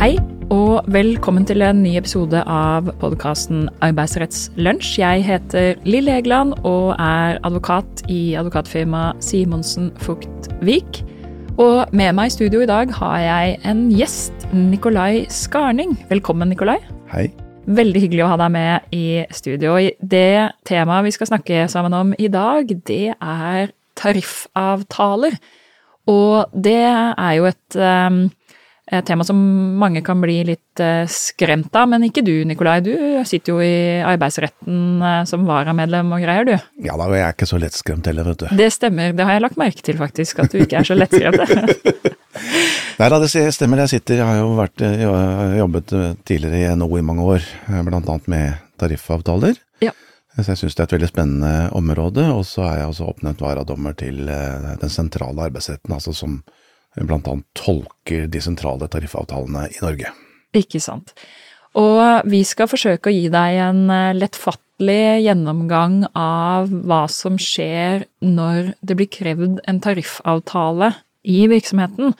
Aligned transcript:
Hei, 0.00 0.14
og 0.48 0.86
velkommen 0.88 1.44
til 1.44 1.60
en 1.60 1.82
ny 1.84 1.90
episode 1.98 2.40
av 2.48 2.86
podkasten 3.02 3.66
Arbeidsrettslunsj. 3.84 4.94
Jeg 5.02 5.26
heter 5.26 5.82
Lill 5.84 6.08
Egeland 6.08 6.54
og 6.64 6.94
er 6.94 7.36
advokat 7.44 8.00
i 8.08 8.32
advokatfirmaet 8.40 9.20
Simonsen 9.20 9.90
Fugtvik. 10.00 11.02
Og 11.60 11.92
med 11.92 12.16
meg 12.16 12.30
i 12.30 12.32
studio 12.32 12.64
i 12.64 12.70
dag 12.72 12.96
har 12.96 13.20
jeg 13.26 13.60
en 13.68 13.84
gjest, 13.92 14.48
Nikolai 14.56 15.26
Skarning. 15.28 15.92
Velkommen, 16.08 16.48
Nikolai. 16.48 16.78
Hei. 17.12 17.26
Veldig 17.68 18.06
hyggelig 18.06 18.24
å 18.24 18.32
ha 18.32 18.40
deg 18.40 18.56
med 18.56 18.96
i 18.96 19.04
studio. 19.36 19.76
Det 20.00 20.48
temaet 20.64 21.10
vi 21.10 21.16
skal 21.18 21.34
snakke 21.34 21.68
sammen 21.68 22.00
om 22.00 22.16
i 22.16 22.32
dag, 22.32 22.72
det 22.88 23.18
er 23.20 23.76
tariffavtaler. 24.00 25.36
Og 26.08 26.48
det 26.56 26.80
er 26.88 27.32
jo 27.36 27.50
et 27.52 27.76
um, 27.76 28.30
et 28.90 29.06
tema 29.06 29.24
som 29.26 29.38
mange 29.78 30.02
kan 30.02 30.18
bli 30.18 30.40
litt 30.48 30.80
eh, 30.82 31.04
skremt 31.10 31.74
av, 31.78 31.86
men 31.92 32.08
ikke 32.08 32.24
du 32.26 32.32
Nikolai. 32.48 32.80
Du 32.82 32.92
sitter 33.28 33.54
jo 33.54 33.62
i 33.62 34.00
arbeidsretten 34.02 35.04
eh, 35.06 35.20
som 35.30 35.46
varamedlem 35.46 36.10
og 36.16 36.24
greier, 36.24 36.48
du. 36.48 36.56
Ja 36.82 36.96
da, 36.98 37.06
og 37.06 37.14
jeg 37.14 37.26
er 37.28 37.36
ikke 37.36 37.48
så 37.50 37.60
lettskremt 37.62 38.10
heller, 38.10 38.26
vet 38.32 38.42
du. 38.42 38.48
Det 38.58 38.70
stemmer, 38.74 39.14
det 39.14 39.26
har 39.28 39.38
jeg 39.38 39.44
lagt 39.46 39.60
merke 39.60 39.86
til 39.86 40.00
faktisk, 40.00 40.42
at 40.42 40.50
du 40.50 40.58
ikke 40.64 40.82
er 40.82 40.90
så 40.90 40.98
lettskremt. 40.98 42.10
Nei 43.00 43.08
da, 43.12 43.20
det 43.22 43.30
stemmer. 43.54 43.84
Jeg 43.86 43.94
sitter, 43.94 44.20
jeg 44.20 44.26
har 44.26 44.40
jo 44.40 44.52
vært, 44.58 44.82
har 44.82 45.56
jobbet 45.60 45.94
tidligere 46.28 46.60
i 46.60 46.76
NHO 46.76 46.98
i 46.98 47.06
mange 47.06 47.26
år, 47.36 47.46
blant 47.86 48.10
annet 48.10 48.26
med 48.32 48.58
tariffavtaler. 48.80 49.54
Ja. 49.84 49.94
Så 50.34 50.52
jeg 50.52 50.60
syns 50.60 50.76
det 50.76 50.82
er 50.82 50.88
et 50.88 50.96
veldig 50.98 51.08
spennende 51.10 51.54
område, 51.78 52.26
og 52.34 52.42
så 52.48 52.66
er 52.66 52.82
jeg 52.82 52.90
også 52.90 53.06
oppnevnt 53.12 53.42
varadommer 53.44 53.94
til 53.98 54.26
den 54.26 54.92
sentrale 54.92 55.46
arbeidsretten, 55.48 55.94
altså 55.94 56.14
som 56.16 56.40
bl.a. 56.96 57.36
tolker 57.54 58.26
de 58.30 58.42
sentrale 58.42 58.88
tariffavtalene 58.90 59.68
i 59.70 59.84
Norge. 59.84 60.10
Ikke 60.56 60.80
sant. 60.82 61.14
Og 61.78 62.26
vi 62.26 62.42
skal 62.46 62.70
forsøke 62.70 63.10
å 63.10 63.14
gi 63.14 63.28
deg 63.30 63.60
en 63.62 63.84
lettfattelig 64.18 65.22
gjennomgang 65.26 66.02
av 66.18 66.70
hva 66.70 67.04
som 67.12 67.38
skjer 67.38 68.08
når 68.24 68.72
det 68.82 68.96
blir 68.98 69.10
krevd 69.12 69.60
en 69.70 69.82
tariffavtale 69.84 70.94
i 71.22 71.44
virksomheten. 71.50 72.16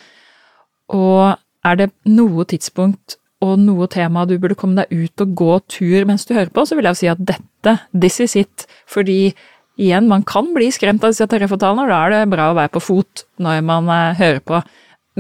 Og 0.95 1.35
er 1.67 1.81
det 1.81 1.91
noe 2.09 2.47
tidspunkt 2.49 3.19
og 3.45 3.57
noe 3.61 3.89
tema 3.91 4.27
du 4.29 4.37
burde 4.39 4.59
komme 4.59 4.83
deg 4.83 4.93
ut 4.93 5.25
og 5.25 5.37
gå 5.39 5.55
tur 5.73 6.07
mens 6.09 6.27
du 6.29 6.35
hører 6.37 6.53
på, 6.53 6.67
så 6.67 6.77
vil 6.77 6.87
jeg 6.87 6.97
jo 6.97 7.01
si 7.01 7.11
at 7.11 7.23
dette, 7.33 7.77
this 7.97 8.21
is 8.21 8.37
it. 8.37 8.67
Fordi 8.87 9.33
igjen, 9.81 10.11
man 10.11 10.27
kan 10.29 10.53
bli 10.57 10.69
skremt 10.75 11.05
av 11.05 11.15
disse 11.15 11.29
tariffavtalene, 11.31 11.87
og 11.87 11.93
da 11.93 12.03
er 12.05 12.15
det 12.15 12.33
bra 12.33 12.51
å 12.51 12.59
være 12.59 12.75
på 12.77 12.85
fot 12.85 13.25
når 13.43 13.65
man 13.67 13.89
uh, 13.89 14.19
hører 14.19 14.43
på. 14.45 14.61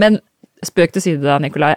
Men 0.00 0.20
spøk 0.66 0.94
til 0.94 1.04
side 1.06 1.24
da, 1.24 1.40
Nikolai. 1.42 1.74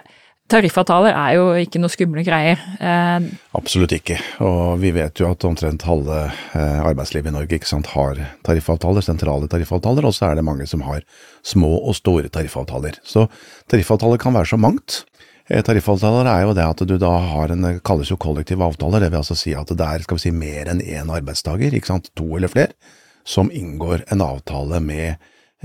Tariffavtaler 0.52 1.14
er 1.16 1.38
jo 1.38 1.44
ikke 1.56 1.80
noe 1.80 1.88
skumle 1.88 2.20
greier. 2.20 2.60
Eh, 2.76 3.28
Absolutt 3.56 3.94
ikke, 3.96 4.18
og 4.44 4.74
vi 4.82 4.90
vet 4.92 5.16
jo 5.16 5.30
at 5.30 5.46
omtrent 5.48 5.86
halve 5.88 6.18
eh, 6.28 6.82
arbeidslivet 6.84 7.30
i 7.30 7.32
Norge 7.32 7.58
sant, 7.64 7.88
har 7.94 8.20
tariffavtaler, 8.44 9.00
sentrale 9.06 9.48
tariffavtaler, 9.48 10.04
og 10.04 10.12
så 10.12 10.28
er 10.28 10.36
det 10.36 10.44
mange 10.44 10.68
som 10.68 10.84
har 10.84 11.00
små 11.48 11.72
og 11.78 11.96
store 11.96 12.28
tariffavtaler. 12.28 13.00
Så 13.08 13.24
tariffavtaler 13.72 14.20
kan 14.20 14.36
være 14.36 14.52
så 14.52 14.60
mangt. 14.60 15.00
Eh, 15.50 15.60
tariffavtaler 15.64 16.30
er 16.30 16.46
jo 16.46 16.56
det 16.56 16.64
at 16.64 16.82
du 16.88 16.96
da 17.00 17.12
har 17.34 17.52
en, 17.52 17.68
kalles 17.84 18.10
jo 18.12 18.20
kollektive 18.20 18.64
avtaler, 18.64 19.04
det 19.04 19.12
vil 19.12 19.20
altså 19.20 19.36
si 19.38 19.52
at 19.56 19.70
det 19.70 19.86
er 19.86 20.04
skal 20.06 20.20
vi 20.20 20.26
si, 20.26 20.34
mer 20.34 20.72
enn 20.72 20.82
én 20.84 21.12
arbeidstaker, 21.12 21.74
ikke 21.76 21.92
sant, 21.92 22.12
to 22.16 22.30
eller 22.38 22.52
flere, 22.52 22.76
som 23.24 23.52
inngår 23.52 24.06
en 24.12 24.24
avtale 24.24 24.80
med 24.84 25.16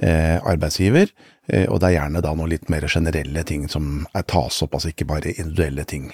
eh, 0.01 0.39
arbeidsgiver 0.39 1.11
Eh, 1.49 1.65
og 1.69 1.81
det 1.81 1.89
er 1.89 1.97
gjerne 1.97 2.23
da 2.23 2.33
noen 2.37 2.51
litt 2.51 2.69
mer 2.71 2.85
generelle 2.89 3.43
ting 3.47 3.67
som 3.71 4.05
er 4.17 4.25
tas 4.29 4.61
opp, 4.65 4.75
altså 4.77 4.91
ikke 4.91 5.07
bare 5.09 5.33
individuelle 5.33 5.85
ting. 5.89 6.09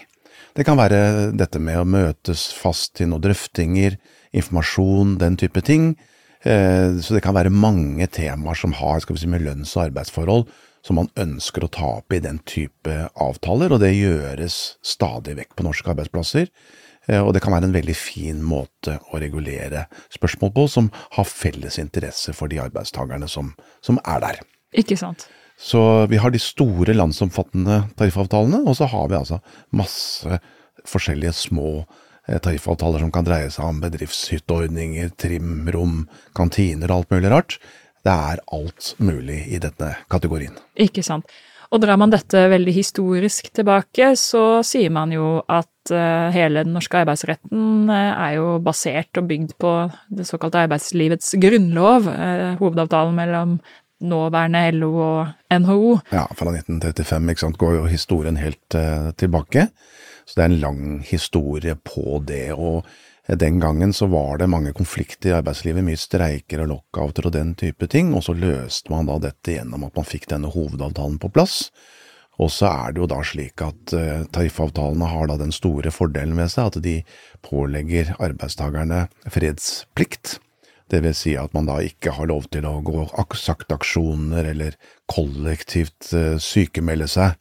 Det 0.55 0.63
kan 0.67 0.79
være 0.79 1.31
dette 1.35 1.59
med 1.59 1.81
å 1.81 1.87
møtes 1.87 2.47
fast 2.55 2.95
til 2.99 3.11
noen 3.11 3.23
drøftinger, 3.25 3.97
informasjon, 4.35 5.17
den 5.19 5.35
type 5.39 5.63
ting. 5.67 5.93
Eh, 6.47 6.95
så 7.03 7.17
det 7.17 7.23
kan 7.25 7.35
være 7.35 7.51
mange 7.51 8.07
temaer 8.07 8.59
som 8.59 8.75
har 8.79 9.03
skal 9.03 9.17
vi 9.17 9.25
si, 9.25 9.31
med 9.31 9.43
lønns- 9.43 9.75
og 9.75 9.89
arbeidsforhold 9.89 10.47
som 10.85 10.99
man 10.99 11.09
ønsker 11.17 11.65
å 11.65 11.71
ta 11.73 11.87
opp 11.99 12.13
i 12.13 12.21
den 12.21 12.39
type 12.45 12.95
avtaler, 13.17 13.73
og 13.73 13.81
det 13.81 13.95
gjøres 13.95 14.77
stadig 14.85 15.37
vekk 15.39 15.55
på 15.57 15.65
norske 15.65 15.89
arbeidsplasser. 15.91 16.51
Eh, 17.07 17.21
og 17.21 17.33
det 17.33 17.41
kan 17.43 17.55
være 17.55 17.69
en 17.69 17.75
veldig 17.75 17.95
fin 17.97 18.43
måte 18.45 18.99
å 19.09 19.21
regulere 19.21 19.87
spørsmål 20.13 20.53
på, 20.53 20.67
som 20.71 20.91
har 21.17 21.29
felles 21.29 21.79
interesse 21.81 22.35
for 22.37 22.51
de 22.51 22.61
arbeidstakerne 22.61 23.29
som, 23.31 23.53
som 23.85 23.99
er 24.05 24.21
der. 24.23 24.41
Ikke 24.77 24.97
sant. 24.99 25.27
Så 25.57 25.79
vi 26.11 26.19
har 26.19 26.33
de 26.33 26.41
store 26.41 26.93
landsomfattende 26.97 27.85
tariffavtalene, 27.97 28.65
og 28.67 28.75
så 28.77 28.89
har 28.91 29.07
vi 29.09 29.17
altså 29.17 29.39
masse 29.75 30.41
forskjellige 30.85 31.33
små 31.37 31.69
eh, 32.27 32.37
tariffavtaler 32.37 33.01
som 33.01 33.13
kan 33.15 33.25
dreie 33.25 33.49
seg 33.53 33.69
om 33.69 33.81
bedriftshytteordninger, 33.81 35.15
trimrom, 35.21 36.03
kantiner 36.37 36.91
og 36.91 37.01
alt 37.01 37.15
mulig 37.15 37.33
rart. 37.33 37.57
Det 38.05 38.13
er 38.13 38.41
alt 38.53 38.93
mulig 39.01 39.41
i 39.49 39.59
denne 39.61 39.95
kategorien. 40.11 40.53
Ikke 40.77 41.03
sant. 41.05 41.25
Og 41.73 41.81
drar 41.81 41.97
man 41.97 42.11
dette 42.13 42.45
veldig 42.51 42.73
historisk 42.75 43.49
tilbake, 43.55 44.11
så 44.19 44.61
sier 44.65 44.91
man 44.93 45.11
jo 45.13 45.39
at 45.49 45.91
uh, 45.91 46.29
hele 46.33 46.61
den 46.63 46.75
norske 46.77 47.01
arbeidsretten 47.01 47.89
uh, 47.89 48.11
er 48.27 48.35
jo 48.37 48.51
basert 48.63 49.17
og 49.19 49.25
bygd 49.31 49.55
på 49.61 49.71
det 50.13 50.27
såkalte 50.29 50.61
arbeidslivets 50.67 51.33
grunnlov, 51.41 52.07
uh, 52.11 52.53
hovedavtalen 52.61 53.17
mellom 53.17 53.57
nåværende 54.05 54.61
LO 54.75 54.91
og 55.01 55.57
NHO. 55.63 55.91
Ja, 56.13 56.27
fra 56.37 56.53
1935 56.53 57.33
ikke 57.33 57.45
sant, 57.47 57.57
går 57.57 57.77
jo 57.79 57.89
historien 57.89 58.37
helt 58.37 58.75
tilbake. 59.17 59.69
Så 60.27 60.35
det 60.35 60.43
er 60.43 60.51
en 60.51 60.61
lang 60.61 60.81
historie 61.07 61.77
på 61.79 62.19
det. 62.27 62.51
og 62.53 62.85
den 63.27 63.59
gangen 63.59 63.93
så 63.93 64.05
var 64.05 64.37
det 64.37 64.47
mange 64.51 64.73
konflikter 64.77 65.31
i 65.31 65.35
arbeidslivet, 65.39 65.83
mye 65.85 65.97
streiker 65.97 66.61
og 66.61 66.69
lockouter 66.69 67.25
og 67.25 67.33
den 67.33 67.55
type 67.57 67.87
ting, 67.89 68.13
og 68.13 68.21
så 68.27 68.35
løste 68.37 68.93
man 68.93 69.09
da 69.09 69.17
dette 69.23 69.55
gjennom 69.55 69.87
at 69.87 69.95
man 69.97 70.05
fikk 70.05 70.27
denne 70.29 70.51
hovedavtalen 70.53 71.17
på 71.21 71.31
plass. 71.33 71.71
Og 72.37 72.51
så 72.51 72.67
er 72.69 72.93
det 72.93 73.01
jo 73.01 73.09
da 73.09 73.21
slik 73.25 73.63
at 73.63 73.95
uh, 73.95 74.25
tariffavtalene 74.35 75.09
har 75.09 75.29
da 75.31 75.39
den 75.39 75.55
store 75.55 75.91
fordelen 75.93 76.37
ved 76.37 76.51
seg 76.53 76.69
at 76.69 76.81
de 76.83 76.97
pålegger 77.47 78.13
arbeidstakerne 78.19 79.05
fredsplikt. 79.31 80.37
Det 80.91 81.01
vil 81.01 81.15
si 81.17 81.33
at 81.39 81.55
man 81.55 81.65
da 81.65 81.79
ikke 81.81 82.13
har 82.13 82.29
lov 82.29 82.45
til 82.53 82.67
å 82.69 82.77
gå 82.85 83.07
saktaksjoner 83.39 84.51
eller 84.51 84.77
kollektivt 85.09 86.11
uh, 86.13 86.35
sykemelde 86.37 87.09
seg, 87.09 87.39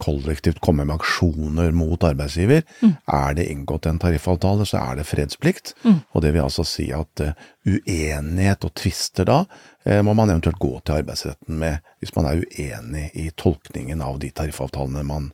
kollektivt 0.00 0.62
komme 0.64 0.86
med 0.88 0.94
aksjoner 0.94 1.74
mot 1.76 2.00
arbeidsgiver. 2.06 2.62
Mm. 2.80 2.94
Er 3.12 3.34
det 3.36 3.44
inngått 3.52 3.84
en 3.90 3.98
tariffavtale, 4.00 4.64
så 4.64 4.80
er 4.80 4.96
det 4.96 5.04
fredsplikt. 5.04 5.74
Mm. 5.84 5.98
Og 6.14 6.24
det 6.24 6.30
vil 6.32 6.46
altså 6.46 6.64
si 6.64 6.86
at 6.96 7.20
uh, 7.20 7.34
uenighet 7.68 8.64
og 8.64 8.72
tvister 8.80 9.28
da 9.28 9.42
må 10.04 10.12
man 10.12 10.28
eventuelt 10.28 10.58
gå 10.60 10.74
til 10.84 10.98
arbeidsretten 11.00 11.56
med 11.60 11.84
hvis 12.00 12.12
man 12.12 12.26
er 12.28 12.42
uenig 12.42 13.06
i 13.16 13.30
tolkningen 13.36 14.02
av 14.04 14.18
de 14.20 14.28
tariffavtalene 14.36 15.04
man 15.08 15.30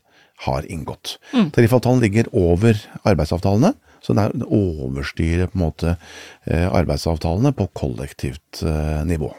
har 0.46 0.66
inngått. 0.70 1.16
Mm. 1.32 1.50
Tariffavtalen 1.50 2.00
ligger 2.00 2.30
over 2.32 2.78
arbeidsavtalene. 3.02 3.72
Så 4.00 4.14
det 4.14 4.28
overstyrer 4.44 5.50
på 5.50 5.58
en 5.58 5.64
måte 5.64 5.96
eh, 6.44 6.68
arbeidsavtalene 6.70 7.50
på 7.56 7.66
kollektivt 7.74 8.62
eh, 8.62 9.02
nivå. 9.08 9.32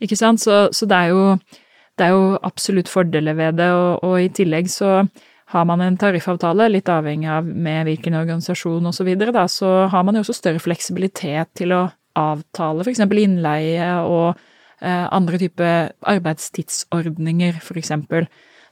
Ikke 0.00 0.16
sant, 0.16 0.40
så, 0.40 0.66
så 0.72 0.88
det, 0.88 0.96
er 0.96 1.12
jo, 1.12 1.24
det, 1.96 2.08
er 2.08 2.14
jo, 2.14 2.36
absolutt 2.44 2.90
fordeler 2.92 3.36
ved 3.38 3.58
det, 3.60 3.70
og, 3.72 4.04
og, 4.04 4.16
i 4.20 4.32
tillegg 4.32 4.70
så 4.72 4.98
har 5.52 5.68
man 5.68 5.82
en 5.84 5.98
tariffavtale, 6.00 6.68
litt 6.72 6.90
avhengig 6.90 7.30
av 7.30 7.46
med 7.46 7.86
hvilken 7.86 8.18
organisasjon 8.18 8.90
osv., 8.90 8.98
så, 8.98 9.06
videre, 9.06 9.46
så 9.48 9.70
har 9.92 10.04
man 10.06 10.18
jo 10.18 10.24
også 10.24 10.40
større 10.40 10.62
fleksibilitet 10.62 11.52
til 11.58 11.74
å 11.76 11.84
avtale 12.16 12.82
f.eks. 12.82 13.04
innleie 13.06 13.92
og 14.08 14.34
eh, 14.80 15.06
andre 15.06 15.40
typer 15.40 15.94
arbeidstidsordninger, 16.16 17.60
f.eks. 17.62 17.94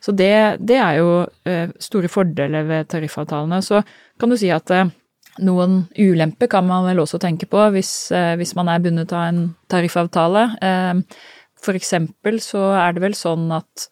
Så 0.04 0.12
det, 0.12 0.34
det, 0.60 0.76
er 0.76 0.98
jo 1.00 1.12
eh, 1.48 1.70
store 1.81 2.10
fordeler 2.12 2.66
ved 2.69 2.90
tariffavtalene. 2.93 3.62
Så 3.64 3.81
kan 4.20 4.32
du 4.32 4.37
si 4.37 4.50
at 4.52 4.69
eh, 4.75 4.90
noen 5.44 5.84
ulemper 5.96 6.50
kan 6.52 6.66
man 6.69 6.84
vel 6.90 7.00
også 7.02 7.19
tenke 7.22 7.48
på 7.50 7.62
hvis, 7.72 8.12
eh, 8.12 8.34
hvis 8.37 8.52
man 8.58 8.69
er 8.69 8.82
bundet 8.84 9.14
av 9.16 9.31
en 9.31 9.46
tariffavtale. 9.72 10.44
Eh, 11.64 11.66
for 11.66 11.75
eksempel 11.75 12.40
så 12.40 12.72
er 12.78 12.94
det 12.94 13.02
vel 13.02 13.14
sånn 13.14 13.50
at 13.55 13.88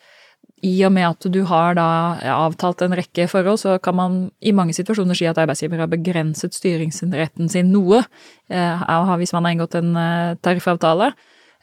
i 0.62 0.76
og 0.86 0.92
med 0.94 1.08
at 1.08 1.26
du 1.34 1.40
har 1.48 1.74
da 1.74 2.18
avtalt 2.36 2.82
en 2.82 2.94
rekke 2.94 3.26
forhold, 3.26 3.58
så 3.58 3.80
kan 3.82 3.96
man 3.98 4.18
i 4.40 4.52
mange 4.54 4.72
situasjoner 4.76 5.18
si 5.18 5.26
at 5.26 5.38
arbeidsgiver 5.42 5.80
har 5.82 5.90
begrenset 5.90 6.54
styringsretten 6.54 7.50
sin 7.50 7.72
noe, 7.72 8.04
eh, 8.48 8.84
hvis 9.18 9.32
man 9.34 9.44
har 9.44 9.56
inngått 9.56 9.74
en 9.80 9.94
tariffavtale. 10.38 11.12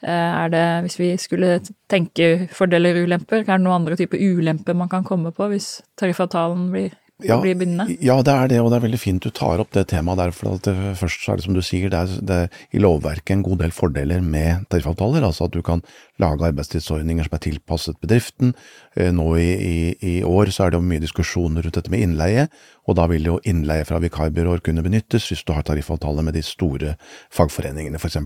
Er 0.02 0.48
det, 0.48 0.82
hvis 0.84 0.96
vi 0.96 1.08
skulle 1.20 1.60
tenke 1.88 2.48
fordeler 2.56 2.96
og 2.96 3.08
ulemper, 3.08 3.42
er 3.42 3.58
det 3.58 3.60
noen 3.60 3.82
andre 3.82 3.98
typer 4.00 4.16
ulemper 4.16 4.72
man 4.74 4.88
kan 4.88 5.04
komme 5.04 5.28
på 5.28 5.48
hvis 5.52 5.82
tariffavtalen 6.00 6.70
blir 6.72 6.94
ja, 7.26 7.38
bli 7.42 7.54
bindende? 7.58 7.96
Ja, 8.04 8.18
det 8.26 8.34
er 8.34 8.50
det, 8.52 8.60
og 8.62 8.70
det 8.70 8.78
er 8.78 8.86
veldig 8.86 9.00
fint 9.00 9.24
du 9.24 9.30
tar 9.34 9.62
opp 9.62 9.72
det 9.76 9.86
temaet 9.92 10.20
der. 10.20 10.34
For 10.36 10.60
det, 10.64 10.74
først 11.00 11.24
så 11.24 11.32
er 11.32 11.40
det 11.40 11.46
som 11.46 11.56
du 11.56 11.62
sier, 11.64 11.92
det 11.92 12.00
er, 12.00 12.14
det 12.26 12.38
er 12.44 12.60
i 12.76 12.82
lovverket 12.82 13.34
en 13.36 13.44
god 13.46 13.62
del 13.64 13.74
fordeler 13.74 14.24
med 14.24 14.66
tariffavtaler. 14.72 15.26
Altså 15.26 15.48
at 15.48 15.56
du 15.56 15.62
kan 15.66 15.84
lage 16.20 16.46
arbeidstidsordninger 16.50 17.26
som 17.26 17.36
er 17.36 17.44
tilpasset 17.46 18.00
bedriften. 18.02 18.54
Eh, 18.96 19.10
nå 19.14 19.26
i, 19.40 19.48
i, 19.54 19.78
i, 20.00 20.14
år 20.26 20.52
så 20.54 20.66
er 20.66 20.74
det 20.74 20.82
mye 20.84 21.02
diskusjoner 21.02 21.64
rundt 21.64 21.78
dette 21.78 21.92
med 21.92 22.04
innleie, 22.04 22.48
og 22.88 22.96
da 22.98 23.06
vil 23.10 23.28
jo 23.28 23.36
innleie 23.46 23.84
fra 23.86 24.00
vikarbyråer 24.02 24.62
kunne 24.66 24.82
benyttes 24.82 25.28
hvis 25.30 25.44
du 25.46 25.52
har 25.54 25.64
tariffavtale 25.66 26.24
med 26.26 26.34
de 26.34 26.42
store 26.44 26.96
fagforeningene 27.34 28.00
f.eks. 28.00 28.18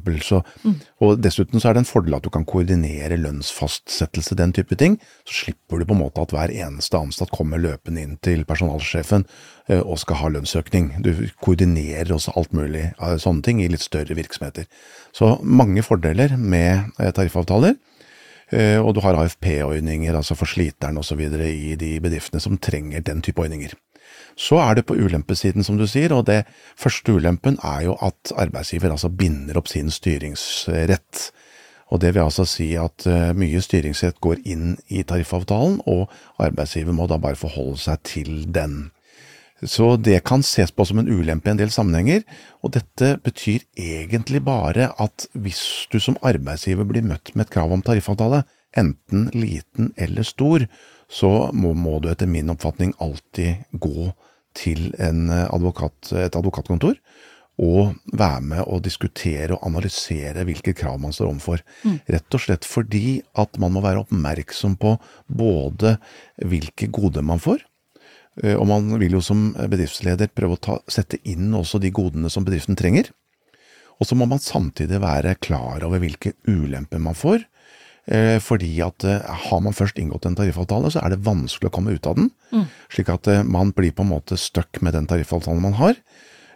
Mm. 0.64 0.76
Og 1.04 1.18
dessuten 1.20 1.60
så 1.60 1.70
er 1.70 1.76
det 1.76 1.84
en 1.84 1.90
fordel 1.90 2.16
at 2.16 2.24
du 2.24 2.30
kan 2.32 2.46
koordinere 2.48 3.18
lønnsfastsettelse, 3.20 4.38
den 4.38 4.54
type 4.56 4.78
ting. 4.80 4.96
Så 5.28 5.44
slipper 5.44 5.82
du 5.82 5.88
på 5.88 5.96
en 5.96 6.04
måte 6.04 6.24
at 6.24 6.32
hver 6.34 6.54
eneste 6.54 7.00
ansatt 7.00 7.34
kommer 7.34 7.60
løpende 7.60 8.04
inn 8.04 8.16
til 8.24 8.46
personalsjefen 8.48 9.26
eh, 9.68 9.82
og 9.82 10.00
skal 10.00 10.22
ha 10.22 10.32
lønnsøkning. 10.36 10.94
Du 11.04 11.12
koordinerer 11.44 12.14
også 12.14 12.36
alt 12.38 12.54
mulig 12.56 12.88
av 12.96 13.18
sånne 13.22 13.44
ting 13.44 13.60
i 13.60 13.68
litt 13.70 13.84
større 13.84 14.16
virksomheter. 14.16 14.68
Så 15.14 15.36
mange 15.44 15.84
fordeler 15.84 16.38
med 16.38 16.94
eh, 16.98 17.12
tariffavtaler. 17.12 17.76
Eh, 18.52 18.78
og 18.80 18.94
du 18.94 19.00
har 19.04 19.16
AFP-ordninger, 19.18 20.14
altså 20.14 20.36
for 20.36 20.50
sliteren 20.50 20.98
osv. 21.00 21.20
i 21.20 21.74
de 21.80 21.96
bedriftene 22.00 22.42
som 22.42 22.58
trenger 22.58 23.00
den 23.00 23.22
type 23.22 23.40
ordninger. 23.40 23.72
Så 24.36 24.58
er 24.58 24.74
det 24.74 24.86
på 24.86 24.96
ulempesiden, 24.98 25.64
som 25.64 25.78
du 25.78 25.86
sier, 25.86 26.12
og 26.12 26.26
det 26.26 26.44
første 26.76 27.14
ulempen 27.14 27.58
er 27.62 27.84
jo 27.86 27.96
at 28.02 28.34
arbeidsgiver 28.36 28.90
altså 28.90 29.08
binder 29.08 29.58
opp 29.58 29.70
sin 29.70 29.90
styringsrett. 29.90 31.30
Og 31.92 32.00
det 32.00 32.14
vil 32.14 32.24
altså 32.24 32.46
si 32.48 32.72
at 32.80 33.06
eh, 33.06 33.30
mye 33.36 33.62
styringsrett 33.62 34.20
går 34.24 34.42
inn 34.44 34.74
i 34.88 35.04
tariffavtalen, 35.06 35.80
og 35.86 36.10
arbeidsgiver 36.42 36.96
må 36.96 37.06
da 37.06 37.20
bare 37.22 37.38
forholde 37.38 37.78
seg 37.78 38.02
til 38.02 38.44
den. 38.52 38.90
Så 39.64 39.94
det 39.96 40.18
kan 40.28 40.42
ses 40.44 40.72
på 40.72 40.84
som 40.84 41.00
en 41.00 41.08
ulempe 41.08 41.48
i 41.48 41.54
en 41.54 41.60
del 41.60 41.72
sammenhenger, 41.72 42.24
og 42.60 42.74
dette 42.76 43.14
betyr 43.24 43.64
egentlig 43.80 44.42
bare 44.44 44.90
at 45.00 45.26
hvis 45.32 45.88
du 45.92 45.98
som 46.02 46.18
arbeidsgiver 46.20 46.86
blir 46.88 47.06
møtt 47.06 47.32
med 47.34 47.46
et 47.46 47.54
krav 47.54 47.72
om 47.72 47.84
tariffavtale, 47.84 48.44
enten 48.76 49.28
liten 49.32 49.92
eller 49.96 50.26
stor, 50.26 50.66
så 51.08 51.50
må, 51.54 51.72
må 51.78 52.00
du 52.02 52.10
etter 52.10 52.28
min 52.28 52.50
oppfatning 52.52 52.94
alltid 53.02 53.64
gå 53.80 54.10
til 54.54 54.90
advokat, 54.98 56.12
et 56.12 56.36
advokatkontor 56.36 56.98
og 57.64 57.94
være 58.18 58.40
med 58.42 58.64
og 58.66 58.82
diskutere 58.82 59.54
og 59.54 59.62
analysere 59.68 60.42
hvilke 60.46 60.74
krav 60.74 60.98
man 61.02 61.14
står 61.14 61.30
overfor. 61.30 61.62
Mm. 61.86 62.00
Rett 62.10 62.34
og 62.34 62.42
slett 62.42 62.66
fordi 62.66 63.20
at 63.38 63.60
man 63.62 63.76
må 63.76 63.82
være 63.84 64.02
oppmerksom 64.02 64.74
på 64.82 64.96
både 65.30 65.94
hvilke 66.42 66.90
goder 66.90 67.22
man 67.22 67.42
får, 67.42 67.62
Eh, 67.62 67.73
og 68.34 68.64
man 68.66 68.88
vil 68.98 69.14
jo 69.14 69.20
som 69.22 69.52
bedriftsleder 69.54 70.32
prøve 70.34 70.56
å 70.56 70.62
ta, 70.62 70.78
sette 70.90 71.20
inn 71.30 71.52
også 71.54 71.78
de 71.78 71.92
godene 71.94 72.30
som 72.32 72.42
bedriften 72.46 72.74
trenger. 72.74 73.12
Og 74.02 74.08
så 74.08 74.16
må 74.18 74.26
man 74.26 74.42
samtidig 74.42 74.98
være 75.02 75.36
klar 75.38 75.84
over 75.86 76.02
hvilke 76.02 76.34
ulemper 76.50 77.02
man 77.02 77.14
får. 77.14 77.44
Eh, 78.04 78.36
fordi 78.42 78.72
at 78.84 79.04
eh, 79.08 79.22
har 79.46 79.60
man 79.64 79.76
først 79.76 80.00
inngått 80.00 80.26
en 80.28 80.36
tariffavtale, 80.36 80.90
så 80.92 81.00
er 81.00 81.14
det 81.14 81.24
vanskelig 81.24 81.70
å 81.70 81.74
komme 81.76 81.94
ut 81.94 82.08
av 82.10 82.18
den. 82.18 82.28
Mm. 82.50 82.66
Slik 82.92 83.12
at 83.14 83.30
man 83.48 83.72
blir 83.76 83.94
på 83.96 84.04
en 84.04 84.12
måte 84.12 84.38
stuck 84.40 84.82
med 84.84 84.96
den 84.96 85.08
tariffavtalen 85.10 85.62
man 85.64 85.78
har. 85.78 85.96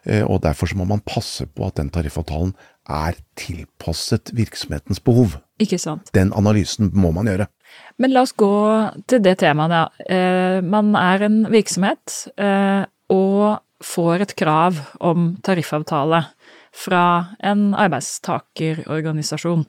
Og 0.07 0.39
derfor 0.45 0.71
så 0.71 0.77
må 0.79 0.87
man 0.89 1.03
passe 1.05 1.45
på 1.51 1.67
at 1.67 1.77
den 1.77 1.91
tariffavtalen 1.93 2.55
er 2.89 3.19
tilpasset 3.37 4.33
virksomhetens 4.37 5.01
behov. 5.05 5.37
Ikke 5.61 5.79
sant. 5.81 6.09
Den 6.15 6.33
analysen 6.37 6.91
må 6.97 7.11
man 7.15 7.29
gjøre. 7.29 7.49
Men 8.01 8.15
la 8.15 8.25
oss 8.25 8.35
gå 8.39 8.53
til 9.11 9.23
det 9.25 9.39
temaet, 9.43 9.75
ja. 9.75 9.85
Eh, 10.09 10.61
man 10.65 10.95
er 10.97 11.27
en 11.27 11.43
virksomhet 11.53 12.31
eh, 12.41 12.87
og 13.13 13.61
får 13.85 14.25
et 14.25 14.35
krav 14.39 14.81
om 15.05 15.35
tariffavtale 15.45 16.25
fra 16.75 17.05
en 17.45 17.73
arbeidstakerorganisasjon. 17.79 19.67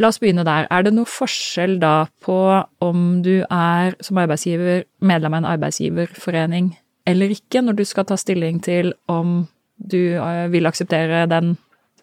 La 0.00 0.10
oss 0.10 0.18
begynne 0.18 0.44
der. 0.46 0.66
Er 0.72 0.82
det 0.82 0.94
noe 0.96 1.08
forskjell 1.08 1.78
da 1.80 2.08
på 2.24 2.38
om 2.82 3.22
du 3.22 3.44
er 3.44 3.94
som 4.02 4.18
arbeidsgiver 4.18 4.84
medlem 4.98 5.36
av 5.36 5.44
en 5.44 5.50
arbeidsgiverforening 5.54 6.72
eller 7.06 7.32
ikke, 7.34 7.62
når 7.62 7.78
du 7.78 7.84
skal 7.88 8.06
ta 8.08 8.18
stilling 8.20 8.60
til 8.64 8.92
om 9.10 9.44
du 9.76 10.16
eh, 10.16 10.46
vil 10.52 10.66
akseptere 10.68 11.26
den, 11.30 11.54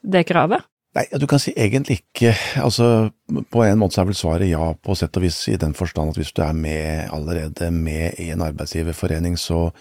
det 0.03 0.25
kravet? 0.29 0.63
Nei, 0.93 1.07
du 1.17 1.25
kan 1.25 1.41
si 1.41 1.55
egentlig 1.57 2.03
ikke. 2.03 2.35
Altså, 2.61 3.09
på 3.49 3.63
en 3.65 3.79
måte 3.81 3.97
er 4.01 4.05
vel 4.05 4.17
svaret 4.17 4.51
ja, 4.51 4.67
på 4.77 4.93
sett 4.97 5.17
og 5.17 5.25
vis, 5.25 5.39
i 5.49 5.57
den 5.57 5.73
forstand 5.73 6.13
at 6.13 6.19
hvis 6.21 6.33
du 6.37 6.43
er 6.45 6.53
med 6.53 7.09
allerede 7.13 7.71
med 7.73 8.19
i 8.21 8.29
en 8.33 8.43
arbeidsgiverforening, 8.45 9.39
så 9.41 9.71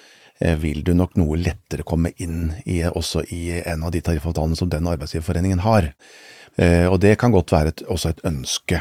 eh, 0.40 0.56
vil 0.62 0.80
du 0.86 0.94
nok 0.96 1.19
noe 1.20 1.36
lettere 1.36 1.84
komme 1.84 2.14
inn 2.16 2.54
i, 2.64 2.80
også 2.88 3.26
i 3.28 3.58
en 3.60 3.84
av 3.84 3.92
de 3.92 4.00
tariffavtalene 4.04 4.56
som 4.56 4.72
den 4.72 4.88
arbeidsgiverforeningen 4.88 5.60
har. 5.66 5.92
Eh, 6.56 6.88
og 6.88 7.02
det 7.04 7.18
kan 7.20 7.34
godt 7.34 7.52
være 7.52 7.75
et, 7.75 7.84
også 7.92 8.14
et 8.14 8.25
ønske. 8.32 8.80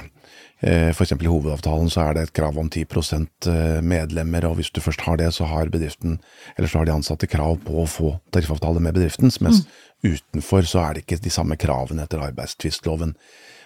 Eh, 0.61 0.91
eksempel 0.93 1.25
i 1.25 1.31
hovedavtalen 1.31 1.89
så 1.89 2.03
er 2.03 2.13
det 2.15 2.23
et 2.27 2.33
krav 2.37 2.57
om 2.61 2.67
10 2.69 2.85
eh, 2.85 3.79
medlemmer, 3.81 4.45
og 4.45 4.59
hvis 4.59 4.69
du 4.69 4.81
først 4.81 5.01
har 5.07 5.17
det, 5.17 5.31
så 5.33 5.47
har 5.49 5.71
bedriften, 5.73 6.19
eller 6.57 6.69
så 6.69 6.77
har 6.81 6.85
de 6.85 6.93
ansatte 6.93 7.29
krav 7.29 7.57
på 7.65 7.81
å 7.81 7.87
få 7.89 8.11
tariffavtale 8.31 8.79
med 8.79 8.93
bedriften, 8.93 9.33
mens 9.41 9.63
mm. 9.63 10.11
utenfor 10.13 10.67
så 10.69 10.83
er 10.85 10.93
det 10.93 11.05
ikke 11.05 11.23
de 11.23 11.33
samme 11.33 11.57
kravene 11.57 12.05
etter 12.05 12.21
arbeidstvistloven. 12.21 13.15